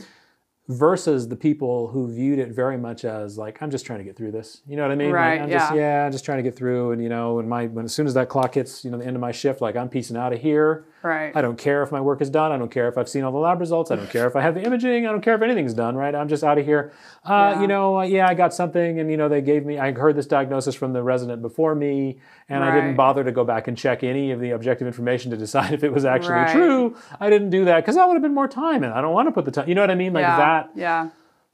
Versus 0.70 1.28
the 1.28 1.36
people 1.36 1.90
who 1.90 2.10
viewed 2.10 2.40
it 2.40 2.52
very 2.52 2.78
much 2.78 3.04
as 3.04 3.38
like, 3.38 3.62
I'm 3.62 3.70
just 3.70 3.86
trying 3.86 4.00
to 4.00 4.06
get 4.06 4.16
through 4.16 4.32
this. 4.32 4.62
You 4.66 4.78
know 4.78 4.84
what 4.84 4.92
I 4.92 4.96
mean? 4.96 5.10
Like, 5.10 5.16
Right, 5.16 5.42
I'm 5.42 5.50
just, 5.50 5.74
yeah. 5.76 5.98
yeah, 6.00 6.06
I'm 6.06 6.12
just 6.14 6.24
trying 6.24 6.38
to 6.38 6.44
get 6.44 6.56
through. 6.56 6.94
And, 6.94 7.04
you 7.04 7.10
know, 7.10 7.34
when 7.36 7.50
my, 7.50 7.66
when 7.68 7.84
as 7.84 7.94
soon 7.94 8.08
as 8.08 8.14
that 8.14 8.30
clock 8.30 8.56
hits, 8.56 8.86
you 8.86 8.90
know, 8.90 8.98
the 8.98 9.06
end 9.06 9.18
of 9.18 9.20
my 9.22 9.34
shift, 9.34 9.60
like 9.60 9.76
I'm 9.76 9.90
piecing 9.90 10.16
out 10.16 10.32
of 10.32 10.40
here. 10.40 10.86
Right 11.04 11.36
I 11.36 11.42
don't 11.42 11.58
care 11.58 11.84
if 11.84 11.92
my 11.92 12.00
work 12.02 12.22
is 12.22 12.30
done. 12.30 12.52
I 12.52 12.58
don't 12.58 12.72
care 12.72 12.88
if 12.88 12.98
I've 12.98 13.10
seen 13.10 13.24
all 13.24 13.32
the 13.32 13.38
lab 13.38 13.60
results. 13.60 13.92
I 13.92 13.96
don't 13.98 14.10
care 14.10 14.26
if 14.28 14.36
I 14.36 14.42
have 14.42 14.56
the 14.56 14.62
imaging. 14.64 15.06
I 15.06 15.12
don't 15.12 15.22
care 15.22 15.36
if 15.36 15.42
anything's 15.42 15.74
done, 15.74 15.96
right? 15.96 16.16
I'm 16.16 16.28
just 16.30 16.44
out 16.44 16.58
of 16.58 16.66
here. 16.66 16.94
Uh, 17.26 17.30
Yeah. 17.56 17.62
You 17.62 17.68
know, 17.68 18.00
uh, 18.00 18.04
yeah, 18.04 18.28
I 18.28 18.34
got 18.34 18.54
something, 18.54 19.00
and 19.00 19.12
you 19.12 19.18
know, 19.18 19.28
they 19.30 19.42
gave 19.42 19.66
me. 19.66 19.78
I 19.78 19.92
heard 19.92 20.16
this 20.16 20.28
diagnosis 20.28 20.76
from 20.76 20.94
the 20.94 21.04
resident 21.04 21.42
before 21.42 21.76
me, 21.76 22.20
and 22.50 22.64
I 22.64 22.74
didn't 22.74 22.96
bother 22.96 23.24
to 23.24 23.32
go 23.32 23.44
back 23.44 23.68
and 23.68 23.78
check 23.78 24.04
any 24.04 24.32
of 24.32 24.40
the 24.40 24.52
objective 24.52 24.88
information 24.88 25.30
to 25.32 25.38
decide 25.38 25.74
if 25.78 25.84
it 25.84 25.92
was 25.94 26.06
actually 26.06 26.34
Right. 26.36 26.52
true. 26.52 26.96
I 27.20 27.30
didn't 27.30 27.50
do 27.50 27.66
that 27.66 27.78
because 27.82 27.96
that 27.96 28.08
would 28.08 28.14
have 28.16 28.24
been 28.24 28.34
more 28.34 28.48
time, 28.48 28.84
and 28.84 28.94
I 28.94 29.02
don't 29.02 29.14
want 29.14 29.28
to 29.28 29.32
put 29.32 29.46
the 29.46 29.52
time. 29.52 29.68
You 29.70 29.76
know 29.76 29.82
what 29.82 29.92
I 29.92 29.96
mean? 29.96 30.14
Like 30.14 30.22
yeah 30.24 30.38
that. 30.38 30.70
yeah 30.76 31.10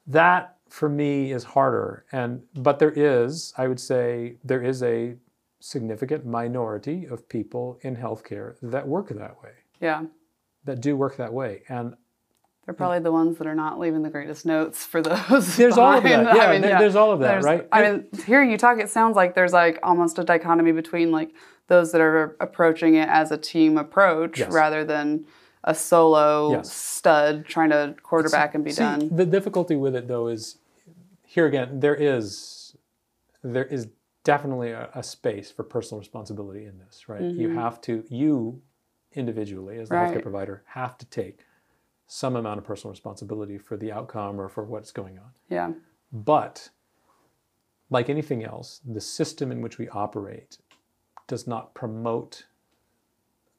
That 0.08 0.56
for 0.70 0.88
me 0.90 1.32
is 1.32 1.44
harder, 1.44 2.06
and 2.12 2.42
but 2.56 2.78
there 2.80 2.92
is, 2.96 3.54
I 3.58 3.68
would 3.68 3.80
say, 3.80 4.36
there 4.44 4.62
is 4.62 4.84
a 4.84 5.16
significant 5.60 6.26
minority 6.26 7.06
of 7.06 7.28
people 7.30 7.80
in 7.82 7.95
healthcare 7.98 8.56
that 8.62 8.88
work 8.88 9.10
that 9.10 9.41
way 9.43 9.52
yeah 9.82 10.04
that 10.65 10.82
do 10.82 10.95
work 10.98 11.15
that 11.17 11.32
way. 11.34 11.62
And 11.69 11.95
They're 12.65 12.74
probably 12.76 13.00
the 13.00 13.13
ones 13.13 13.38
that 13.38 13.48
are 13.48 13.56
not 13.56 13.80
leaving 13.80 14.04
the 14.04 14.10
greatest 14.10 14.45
notes 14.45 14.86
for 14.86 15.02
those. 15.02 15.56
There's 15.62 15.78
all 15.78 15.98
of 15.98 16.04
that. 16.04 16.36
Yeah, 16.36 16.43
I 16.43 16.52
mean, 16.52 16.62
there- 16.62 16.78
there's 16.78 16.95
all 16.98 17.12
of 17.13 17.22
that, 17.22 17.28
There's- 17.41 17.45
right? 17.45 17.67
I 17.72 17.82
mean, 17.89 18.08
hearing 18.26 18.52
you 18.52 18.58
talk, 18.58 18.78
it 18.78 18.89
sounds 18.89 19.15
like 19.15 19.36
there's 19.36 19.54
like 19.54 19.80
almost 19.82 20.19
a 20.19 20.24
dichotomy 20.24 20.74
between 20.74 21.12
like 21.12 21.32
those 21.67 21.93
that 21.93 22.02
are 22.02 22.36
approaching 22.41 22.95
it 22.95 23.08
as 23.08 23.32
a 23.32 23.38
team 23.38 23.78
approach 23.78 24.39
Yes. 24.39 24.52
rather 24.52 24.84
than 24.84 25.26
a 25.63 25.74
solo 25.74 26.52
Yes. 26.52 26.72
stud 26.72 27.45
trying 27.45 27.69
to 27.69 27.95
quarterback 28.04 28.54
and 28.54 28.63
be 28.63 28.72
See, 28.72 28.82
done. 28.84 29.10
The 29.15 29.26
difficulty 29.26 29.78
with 29.78 29.95
it 29.95 30.08
though 30.10 30.28
is 30.28 30.58
here 31.26 31.45
again, 31.45 31.80
there 31.80 31.95
is 31.95 32.76
there 33.43 33.65
is 33.65 33.88
definitely 34.23 34.71
a, 34.71 34.89
a 34.93 35.03
space 35.03 35.51
for 35.51 35.63
personal 35.63 35.99
responsibility 35.99 36.65
in 36.65 36.77
this, 36.79 37.08
right? 37.10 37.21
You 37.21 37.49
have 37.49 37.79
to 37.82 38.03
you 38.10 38.62
individually 39.13 39.79
as 39.79 39.89
the 39.89 39.95
Mm-hmm. 39.95 40.03
Right. 40.03 40.13
healthcare 40.17 40.21
provider 40.23 40.63
have 40.67 40.97
to 40.99 41.05
take 41.05 41.45
some 42.08 42.36
amount 42.36 42.58
of 42.58 42.63
personal 42.65 42.91
responsibility 42.91 43.58
for 43.58 43.77
the 43.77 43.91
outcome 43.91 44.39
or 44.41 44.49
for 44.49 44.63
what's 44.63 44.91
going 44.91 45.17
on. 45.19 45.32
Yeah. 45.49 45.71
But 46.12 46.69
like 47.89 48.10
anything 48.10 48.43
else, 48.43 48.82
the 48.86 49.01
system 49.01 49.51
in 49.51 49.62
which 49.62 49.77
we 49.77 49.89
operate 49.89 50.58
does 51.27 51.47
not 51.47 51.73
promote 51.73 52.45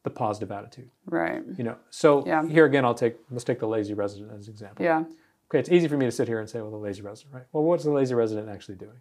the 0.02 0.10
positive 0.10 0.50
attitude. 0.50 0.90
Right. 1.06 1.42
You 1.56 1.64
know, 1.64 1.76
so 1.90 2.24
Yeah. 2.26 2.46
here 2.46 2.64
again, 2.64 2.84
I'll 2.84 2.94
take 2.94 3.16
let's 3.30 3.44
take 3.44 3.60
the 3.60 3.66
lazy 3.68 3.94
resident 3.94 4.32
as 4.32 4.48
an 4.48 4.52
example. 4.54 4.84
Yeah. 4.84 5.04
Okay, 5.48 5.58
it's 5.58 5.68
easy 5.70 5.88
for 5.88 5.96
me 5.96 6.06
to 6.06 6.12
sit 6.12 6.28
here 6.28 6.38
and 6.38 6.48
say, 6.48 6.60
well, 6.60 6.70
the 6.70 6.76
lazy 6.76 7.02
resident, 7.02 7.34
right? 7.34 7.44
Well, 7.52 7.64
what's 7.64 7.82
the 7.84 7.90
lazy 7.90 8.14
resident 8.14 8.48
actually 8.48 8.76
doing? 8.76 8.98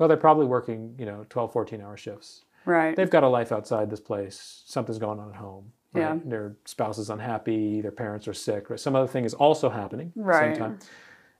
Well, 0.00 0.08
they're 0.08 0.16
probably 0.16 0.46
working, 0.46 0.94
you 0.98 1.04
know, 1.04 1.26
12, 1.28 1.52
14 1.52 1.80
hour 1.82 1.96
shifts. 1.96 2.44
Right. 2.64 2.96
They've 2.96 3.10
got 3.10 3.22
a 3.22 3.28
life 3.28 3.52
outside 3.52 3.90
this 3.90 4.00
place. 4.00 4.62
Something's 4.66 4.98
going 4.98 5.20
on 5.20 5.28
at 5.28 5.36
home. 5.36 5.72
Right? 5.92 6.00
Yeah. 6.02 6.18
Their 6.24 6.56
spouse 6.64 6.96
is 6.98 7.10
unhappy. 7.10 7.82
Their 7.82 7.90
parents 7.92 8.26
are 8.26 8.32
sick. 8.32 8.70
Right? 8.70 8.80
Some 8.80 8.96
other 8.96 9.06
thing 9.06 9.24
is 9.26 9.34
also 9.34 9.68
happening 9.68 10.08
at 10.08 10.14
the 10.14 10.22
Right. 10.22 10.54
same 10.56 10.62
time. 10.62 10.78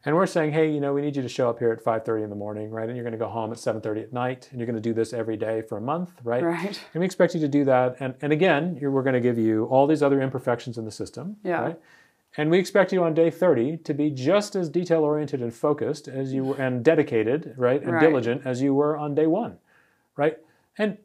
and 0.04 0.14
we're 0.16 0.26
saying, 0.26 0.52
hey, 0.52 0.70
you 0.70 0.80
know, 0.80 0.92
we 0.94 1.00
need 1.02 1.14
you 1.16 1.22
to 1.22 1.28
show 1.28 1.48
up 1.50 1.58
here 1.58 1.72
at 1.72 1.82
5:30 1.84 2.22
in 2.24 2.30
the 2.30 2.36
morning, 2.36 2.70
right? 2.70 2.86
And 2.88 2.96
you're 2.96 3.04
going 3.04 3.12
to 3.12 3.18
go 3.18 3.28
home 3.28 3.50
at 3.52 3.58
7:30 3.58 4.02
at 4.02 4.12
night, 4.12 4.48
and 4.50 4.58
you're 4.60 4.66
going 4.66 4.82
to 4.82 4.88
do 4.90 4.92
this 4.94 5.12
every 5.14 5.36
day 5.38 5.62
for 5.62 5.76
a 5.78 5.80
month, 5.80 6.12
right? 6.24 6.42
Right. 6.42 6.80
And 6.94 7.00
we 7.00 7.04
expect 7.06 7.34
you 7.34 7.40
to 7.40 7.48
do 7.48 7.64
that. 7.64 7.96
And 8.00 8.14
and 8.22 8.32
again, 8.32 8.76
you're, 8.80 8.90
we're 8.90 9.02
going 9.02 9.14
to 9.14 9.20
give 9.20 9.38
you 9.38 9.64
all 9.66 9.86
these 9.86 10.02
other 10.02 10.20
imperfections 10.20 10.76
in 10.78 10.84
the 10.84 10.90
system, 10.90 11.36
Yeah. 11.44 11.60
right? 11.62 11.80
And 12.36 12.50
we 12.50 12.58
expect 12.58 12.92
you 12.92 13.02
on 13.02 13.12
day 13.14 13.30
30 13.30 13.78
to 13.78 13.92
be 13.94 14.10
just 14.10 14.54
as 14.54 14.68
detail 14.68 15.00
oriented 15.02 15.42
and 15.42 15.52
focused 15.52 16.06
as 16.08 16.32
you 16.32 16.44
were, 16.44 16.56
and 16.56 16.84
dedicated, 16.84 17.54
right, 17.56 17.82
and 17.82 17.92
Right. 17.94 18.00
diligent 18.00 18.42
as 18.46 18.62
you 18.62 18.72
were 18.74 18.96
on 18.96 19.14
day 19.14 19.26
one, 19.26 19.58
right? 20.16 20.38
And 20.78 20.98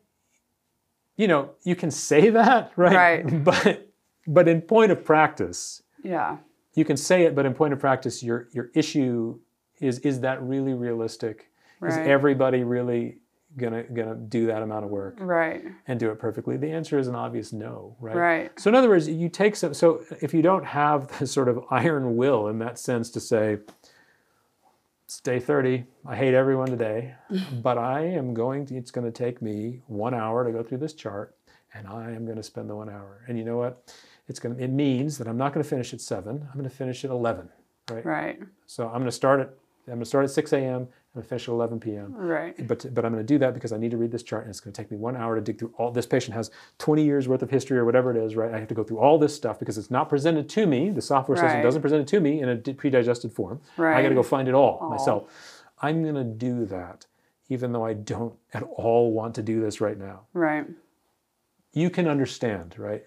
you 1.18 1.28
know, 1.28 1.52
you 1.64 1.76
can 1.76 1.92
say 1.92 2.30
that, 2.42 2.72
right? 2.76 3.24
Right. 3.26 3.44
But 3.44 3.90
but 4.28 4.48
in 4.48 4.62
point 4.62 4.92
of 4.92 5.04
practice, 5.06 5.84
Yeah. 6.04 6.38
you 6.74 6.84
can 6.86 6.98
say 6.98 7.24
it, 7.24 7.36
but 7.36 7.46
in 7.46 7.54
point 7.54 7.74
of 7.74 7.80
practice, 7.80 8.22
your 8.24 8.48
your 8.52 8.70
issue 8.74 9.40
is 9.80 10.00
is 10.00 10.20
that 10.22 10.42
really 10.44 10.74
realistic? 10.74 11.50
Is 11.86 11.98
everybody 11.98 12.64
really 12.64 13.18
gonna 13.58 13.84
gonna 13.84 14.16
do 14.16 14.48
that 14.48 14.62
amount 14.62 14.86
of 14.86 14.92
work 14.92 15.16
Right. 15.20 15.64
and 15.88 16.00
do 16.00 16.10
it 16.12 16.20
perfectly? 16.20 16.58
The 16.58 16.72
answer 16.72 16.98
is 17.00 17.08
an 17.08 17.16
obvious 17.16 17.54
no, 17.54 17.96
right? 18.00 18.16
Right. 18.16 18.60
So 18.60 18.70
in 18.70 18.76
other 18.76 18.90
words, 18.90 19.08
you 19.08 19.30
take 19.30 19.56
some. 19.56 19.74
So 19.74 20.04
if 20.22 20.34
you 20.34 20.42
don't 20.42 20.66
have 20.66 21.08
the 21.20 21.28
sort 21.28 21.48
of 21.50 21.64
iron 21.70 22.18
will 22.18 22.48
in 22.48 22.60
that 22.60 22.78
sense 22.80 23.10
to 23.12 23.20
say, 23.20 23.60
it's 25.06 25.20
day 25.20 25.40
30. 25.40 25.86
I 26.06 26.16
hate 26.16 26.34
everyone 26.34 26.68
today, 26.70 27.16
but 27.62 27.78
I 27.78 28.02
am 28.02 28.34
going 28.34 28.66
to, 28.68 28.76
it's 28.76 28.92
going 28.92 29.06
to 29.06 29.12
take 29.12 29.42
me 29.42 29.82
one 29.88 30.14
hour 30.14 30.44
to 30.44 30.52
go 30.52 30.64
through 30.64 30.80
this 30.80 30.94
chart 30.94 31.36
and 31.74 31.88
I 31.88 32.12
am 32.12 32.26
going 32.26 32.38
to 32.38 32.44
spend 32.44 32.70
the 32.70 32.76
one 32.76 32.90
hour. 32.90 33.24
And 33.28 33.38
you 33.38 33.44
know 33.46 33.58
what? 33.58 33.94
It's 34.28 34.40
going 34.40 34.56
to, 34.56 34.64
it 34.64 34.72
means 34.72 35.18
that 35.20 35.28
I'm 35.28 35.38
not 35.38 35.54
going 35.54 35.64
to 35.64 35.70
finish 35.70 35.94
at 35.94 36.02
seven. 36.02 36.48
I'm 36.48 36.58
going 36.60 36.70
to 36.70 36.76
finish 36.76 37.06
at 37.06 37.12
11, 37.12 37.50
right? 37.92 38.06
Right. 38.06 38.40
So 38.66 38.86
I'm 38.88 38.94
going 38.94 39.06
to 39.06 39.12
start 39.12 39.42
at, 39.42 39.50
I'm 39.88 39.94
going 39.94 40.00
to 40.00 40.06
start 40.06 40.24
at 40.24 40.32
6 40.32 40.54
a.m. 40.54 40.88
at 41.18 41.48
11 41.48 41.80
p.m. 41.80 42.14
Right. 42.14 42.68
But, 42.68 42.94
but 42.94 43.06
I'm 43.06 43.12
going 43.14 43.26
to 43.26 43.34
do 43.34 43.38
that 43.40 43.54
because 43.54 43.72
I 43.72 43.78
need 43.78 43.92
to 43.92 43.98
read 43.98 44.12
this 44.12 44.24
chart 44.24 44.44
and 44.44 44.50
it's 44.50 44.60
going 44.60 44.74
to 44.74 44.82
take 44.82 44.92
me 44.92 44.98
one 44.98 45.16
hour 45.16 45.36
to 45.36 45.42
dig 45.42 45.60
through 45.60 45.74
all 45.78 45.92
this 45.92 46.06
patient 46.06 46.36
has 46.36 46.52
20 46.80 47.04
years 47.04 47.28
worth 47.28 47.42
of 47.42 47.50
history 47.50 47.78
or 47.78 47.86
whatever 47.86 48.12
it 48.12 48.18
is, 48.18 48.36
right? 48.36 48.54
I 48.54 48.60
have 48.60 48.68
to 48.68 48.76
go 48.76 48.84
through 48.84 49.00
all 49.00 49.18
this 49.18 49.36
stuff 49.36 49.60
because 49.60 49.78
it's 49.78 49.92
not 49.92 50.10
presented 50.10 50.50
to 50.50 50.66
me. 50.66 50.90
The 50.90 51.02
software 51.02 51.38
system 51.38 51.62
doesn't 51.62 51.82
present 51.82 52.02
it 52.02 52.08
to 52.10 52.20
me 52.20 52.42
in 52.42 52.50
a 52.50 52.56
di- 52.56 52.74
pre-digested 52.74 53.32
form. 53.32 53.62
I 53.78 54.02
got 54.02 54.10
to 54.10 54.16
go 54.16 54.24
find 54.24 54.48
it 54.48 54.54
all 54.54 54.80
All. 54.82 54.90
myself. 54.90 55.30
I'm 55.82 56.04
going 56.04 56.16
to 56.16 56.24
do 56.24 56.66
that 56.66 57.06
even 57.50 57.72
though 57.72 57.86
I 57.86 57.94
don't 57.94 58.34
at 58.54 58.64
all 58.64 59.12
want 59.12 59.36
to 59.36 59.44
do 59.44 59.62
this 59.62 59.80
right 59.80 59.98
now. 59.98 60.22
Right. 60.34 60.66
You 61.74 61.90
can 61.90 62.08
understand, 62.08 62.76
right? 62.78 63.04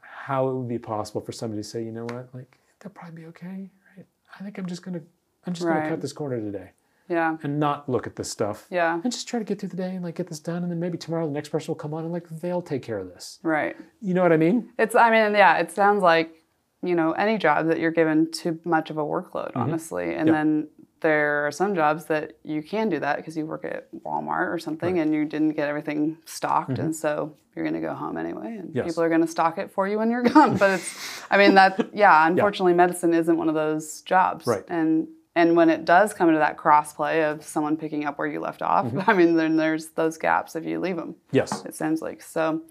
How 0.00 0.48
it 0.48 0.54
would 0.54 0.68
be 0.68 0.78
possible 0.78 1.20
for 1.20 1.32
somebody 1.32 1.62
to 1.62 1.68
say, 1.68 1.84
you 1.84 1.92
know 1.92 2.04
what, 2.04 2.28
like 2.32 2.58
they'll 2.80 2.90
probably 2.92 3.22
be 3.22 3.26
okay, 3.28 3.70
right? 3.96 4.06
I 4.38 4.42
think 4.42 4.56
I'm 4.58 4.66
just 4.66 4.82
going 4.82 4.98
to, 4.98 5.04
I'm 5.46 5.52
just 5.52 5.66
going 5.66 5.82
to 5.82 5.88
cut 5.88 6.00
this 6.00 6.12
corner 6.12 6.40
today 6.40 6.70
Yeah. 7.08 7.36
and 7.42 7.60
not 7.60 7.88
look 7.88 8.06
at 8.06 8.16
this 8.16 8.30
stuff 8.30 8.66
Yeah. 8.70 8.94
and 9.02 9.12
just 9.12 9.28
try 9.28 9.38
to 9.38 9.44
get 9.44 9.58
through 9.60 9.68
the 9.70 9.76
day 9.76 9.90
and 9.94 10.02
like 10.04 10.14
get 10.14 10.28
this 10.28 10.40
done 10.40 10.62
and 10.62 10.70
then 10.72 10.80
maybe 10.80 10.96
tomorrow 10.98 11.26
the 11.26 11.32
next 11.32 11.50
person 11.50 11.68
will 11.70 11.76
come 11.76 11.92
on 11.94 12.04
and 12.04 12.12
like 12.12 12.28
they'll 12.40 12.62
take 12.62 12.82
care 12.82 12.98
of 12.98 13.08
this 13.08 13.38
Right. 13.42 13.76
you 14.00 14.14
know 14.14 14.22
what 14.22 14.32
i 14.32 14.36
mean 14.38 14.70
It's, 14.78 14.94
I 14.94 15.10
mean, 15.10 15.34
yeah, 15.34 15.58
it 15.58 15.70
sounds 15.70 16.02
like, 16.02 16.34
you 16.82 16.94
know, 16.94 17.12
any 17.12 17.38
job 17.38 17.68
that 17.68 17.78
you're 17.78 17.90
given 17.90 18.30
too 18.30 18.58
much 18.64 18.90
of 18.90 18.98
a 18.98 19.02
workload, 19.02 19.48
mm-hmm. 19.52 19.60
honestly. 19.60 20.14
And 20.14 20.28
Yeah. 20.28 20.34
then 20.34 20.68
there 21.00 21.46
are 21.46 21.50
some 21.50 21.74
jobs 21.74 22.06
that 22.06 22.38
you 22.42 22.62
can 22.62 22.88
do 22.88 22.98
that 23.00 23.16
because 23.16 23.36
you 23.36 23.44
work 23.46 23.64
at 23.64 23.88
Walmart 24.04 24.48
or 24.52 24.58
something 24.58 24.98
and 24.98 25.14
you 25.14 25.24
didn't 25.26 25.52
get 25.52 25.68
everything 25.68 26.16
stocked. 26.24 26.72
Mm-hmm. 26.72 26.82
And 26.82 26.96
so 26.96 27.36
you're 27.54 27.64
going 27.64 27.74
to 27.74 27.86
go 27.86 27.94
home 27.94 28.16
anyway. 28.18 28.56
And 28.58 28.74
Yes. 28.74 28.86
people 28.86 29.02
are 29.02 29.08
going 29.08 29.20
to 29.20 29.26
stock 29.26 29.58
it 29.58 29.70
for 29.70 29.86
you 29.88 29.98
when 29.98 30.10
you're 30.10 30.22
gone. 30.22 30.56
But 30.56 30.70
it's, 30.72 31.22
I 31.30 31.36
mean, 31.38 31.54
that, 31.54 31.90
yeah, 31.94 32.26
unfortunately, 32.30 32.72
medicine 32.74 33.12
isn't 33.14 33.36
one 33.36 33.48
of 33.48 33.54
those 33.54 34.00
jobs. 34.02 34.46
Right. 34.46 34.64
And, 34.68 35.08
and 35.36 35.56
when 35.56 35.68
it 35.68 35.84
does 35.84 36.14
come 36.14 36.28
into 36.28 36.38
that 36.38 36.56
crossplay 36.56 37.30
of 37.30 37.44
someone 37.44 37.76
picking 37.76 38.04
up 38.04 38.18
where 38.18 38.28
you 38.28 38.40
left 38.40 38.62
off, 38.62 38.92
I 39.06 39.14
mean, 39.14 39.34
then 39.34 39.56
there's 39.56 39.88
those 39.88 40.16
gaps 40.16 40.54
if 40.56 40.64
you 40.64 40.78
leave 40.80 40.96
them 40.96 41.16
yes. 41.32 41.64
it 41.64 41.74
sounds 41.74 42.00
like. 42.00 42.22
So, 42.22 42.62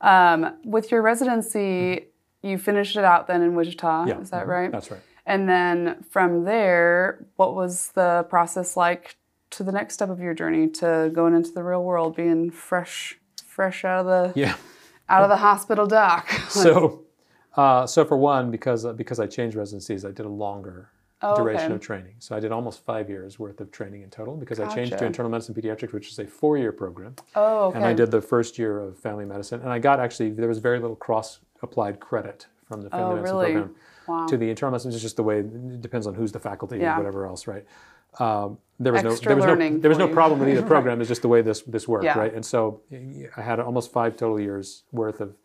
um, 0.00 0.54
with 0.64 0.90
your 0.90 1.00
residency, 1.00 2.06
you 2.42 2.58
finished 2.58 2.96
it 2.96 3.04
out 3.04 3.28
then 3.28 3.42
in 3.42 3.54
Wichita, 3.54 4.06
yeah. 4.06 4.20
is 4.20 4.30
that 4.30 4.46
mhm, 4.46 4.48
right? 4.48 4.72
that's 4.72 4.90
right. 4.90 5.00
And 5.24 5.48
then 5.48 6.04
from 6.10 6.44
there, 6.44 7.24
what 7.36 7.54
was 7.54 7.92
the 7.94 8.26
process 8.28 8.76
like 8.76 9.16
to 9.50 9.62
the 9.62 9.70
next 9.70 9.94
step 9.94 10.10
of 10.10 10.18
your 10.18 10.34
journey 10.34 10.68
to 10.68 11.10
going 11.14 11.34
into 11.34 11.52
the 11.52 11.62
real 11.62 11.84
world, 11.84 12.16
being 12.16 12.50
fresh, 12.50 13.18
fresh 13.46 13.84
out 13.84 14.00
of 14.00 14.06
the 14.06 14.38
yeah. 14.38 14.56
out 15.08 15.22
of 15.22 15.28
the 15.28 15.36
hospital 15.36 15.86
dock? 15.86 16.28
so 16.48 17.04
uh, 17.56 17.86
so 17.86 18.04
for 18.04 18.16
one 18.16 18.50
because 18.50 18.84
uh, 18.84 18.92
because 18.92 19.20
i 19.20 19.26
changed 19.26 19.56
residencies 19.56 20.04
i 20.04 20.10
did 20.10 20.26
a 20.26 20.28
longer 20.28 20.90
Oh, 21.24 21.36
duration 21.36 21.66
okay. 21.66 21.74
of 21.74 21.80
training 21.80 22.14
so 22.18 22.34
i 22.36 22.40
did 22.40 22.50
almost 22.52 22.84
five 22.84 23.08
years 23.08 23.38
worth 23.38 23.60
of 23.60 23.70
training 23.70 24.02
in 24.02 24.10
total 24.10 24.36
because 24.36 24.58
i 24.60 24.66
changed 24.74 24.98
to 24.98 25.04
internal 25.04 25.30
medicine 25.30 25.54
pediatrics 25.54 25.92
which 25.92 26.08
is 26.10 26.18
a 26.18 26.26
four-year 26.26 26.72
program 26.72 27.14
oh, 27.36 27.66
okay. 27.66 27.76
and 27.76 27.84
i 27.86 27.92
did 27.92 28.10
the 28.10 28.20
first 28.20 28.58
year 28.58 28.80
of 28.80 28.98
family 28.98 29.24
medicine 29.24 29.60
and 29.60 29.70
i 29.70 29.78
got 29.78 30.00
actually 30.00 30.30
there 30.30 30.48
was 30.48 30.58
very 30.58 30.80
little 30.80 30.96
cross 30.96 31.38
applied 31.62 32.00
credit 32.00 32.46
from 32.64 32.82
the 32.82 32.90
family 32.90 33.04
Oh, 33.04 33.14
medicine 33.16 33.36
really? 33.36 33.52
program 33.52 33.74
Wow. 34.08 34.26
to 34.26 34.36
the 34.36 34.50
internal 34.50 34.72
medicine. 34.72 34.90
It's 34.90 35.00
just 35.00 35.14
the 35.14 35.22
way 35.22 35.38
it 35.38 35.80
depends 35.80 36.08
on 36.08 36.14
who's 36.14 36.32
the 36.32 36.40
faculty 36.40 36.78
Yeah. 36.78 36.88
and 36.94 36.98
whatever 36.98 37.24
else, 37.24 37.46
right? 37.46 37.64
Um, 38.18 38.58
there 38.80 38.92
was 38.92 39.04
no 39.04 39.14
there 39.14 39.36
was 39.36 39.44
no 39.44 39.78
there 39.78 39.88
was 39.88 39.98
no 39.98 40.08
problem 40.08 40.40
with 40.40 40.48
either 40.48 40.62
program. 40.74 41.00
It's 41.00 41.06
just 41.08 41.22
the 41.22 41.28
way 41.28 41.40
this 41.40 41.62
this 41.62 41.86
worked, 41.86 42.04
Yeah. 42.04 42.18
right? 42.18 42.34
And 42.34 42.44
so 42.44 42.80
I 43.36 43.40
had 43.40 43.60
almost 43.60 43.92
five 43.92 44.16
total 44.16 44.40
years 44.40 44.82
worth 44.90 45.20
of 45.20 45.36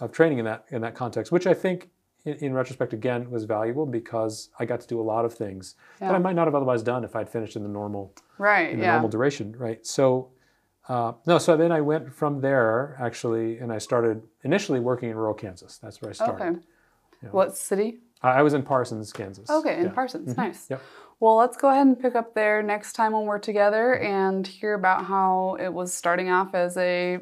of 0.00 0.12
training 0.12 0.38
in 0.38 0.44
that 0.44 0.66
in 0.68 0.82
that 0.82 0.94
context, 0.94 1.32
which 1.32 1.46
I 1.46 1.54
think. 1.54 1.88
In, 2.24 2.34
in 2.36 2.54
retrospect, 2.54 2.92
again, 2.92 3.30
was 3.30 3.44
valuable 3.44 3.86
because 3.86 4.50
I 4.58 4.64
got 4.64 4.80
to 4.80 4.86
do 4.86 5.00
a 5.00 5.02
lot 5.02 5.24
of 5.24 5.34
things 5.34 5.74
that 6.00 6.14
I 6.14 6.18
might 6.18 6.34
not 6.34 6.46
have 6.46 6.54
otherwise 6.54 6.82
done 6.82 7.04
if 7.04 7.14
I'd 7.14 7.28
finished 7.28 7.56
in 7.56 7.62
the 7.62 7.68
normal 7.68 8.14
right, 8.38 8.70
in 8.70 8.78
the 8.78 8.86
yeah. 8.86 8.92
normal 8.92 9.10
duration, 9.10 9.54
right? 9.56 9.84
So, 9.86 10.30
uh, 10.88 11.12
no, 11.26 11.38
so 11.38 11.56
then 11.56 11.72
I 11.72 11.80
went 11.80 12.12
from 12.12 12.40
there 12.40 12.96
actually, 13.00 13.58
and 13.58 13.72
I 13.72 13.78
started 13.78 14.22
initially 14.42 14.80
working 14.80 15.10
in 15.10 15.16
rural 15.16 15.34
Kansas. 15.34 15.78
That's 15.78 16.00
where 16.00 16.10
I 16.10 16.14
started. 16.14 16.42
Okay. 16.44 16.58
What 17.30 17.56
city? 17.56 18.00
I 18.22 18.30
I 18.38 18.42
was 18.42 18.54
in 18.54 18.62
Parsons, 18.62 19.12
Kansas. 19.12 19.48
Okay, 19.48 19.74
in 19.74 19.78
Yeah. 19.78 19.84
Mm-hmm. 19.86 19.94
Parsons. 19.94 20.36
Nice. 20.36 20.70
Yep. 20.70 20.82
Well, 21.20 21.36
let's 21.36 21.56
go 21.56 21.70
ahead 21.70 21.86
and 21.86 21.98
pick 21.98 22.16
up 22.16 22.34
there 22.34 22.62
next 22.62 22.94
time 22.94 23.12
when 23.12 23.24
we're 23.24 23.38
together 23.38 23.94
and 23.94 24.46
hear 24.46 24.74
about 24.74 25.04
how 25.04 25.56
it 25.60 25.72
was 25.72 25.94
starting 25.94 26.28
off 26.28 26.54
as 26.54 26.76
a 26.76 27.20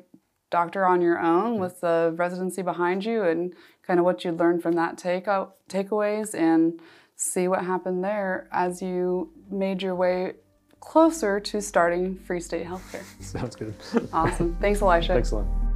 doctor 0.52 0.86
on 0.86 1.00
your 1.00 1.18
own 1.18 1.58
with 1.58 1.80
the 1.80 2.14
residency 2.16 2.62
behind 2.62 3.04
you 3.04 3.24
and 3.24 3.54
kind 3.84 3.98
of 3.98 4.04
what 4.04 4.24
you 4.24 4.30
learned 4.30 4.62
from 4.62 4.74
that 4.74 4.96
take 4.96 5.26
out, 5.26 5.56
takeaways 5.68 6.34
and 6.34 6.80
see 7.16 7.48
what 7.48 7.64
happened 7.64 8.04
there 8.04 8.48
as 8.52 8.80
you 8.80 9.32
made 9.50 9.82
your 9.82 9.96
way 9.96 10.34
closer 10.78 11.40
to 11.40 11.60
starting 11.60 12.16
Free 12.16 12.40
State 12.40 12.66
Healthcare. 12.66 13.04
Sounds 13.20 13.56
good. 13.56 13.74
Awesome. 14.12 14.56
Thanks, 14.60 14.82
Elisha. 14.82 15.14
Thanks 15.14 15.32
a 15.32 15.36
lot. 15.36 15.71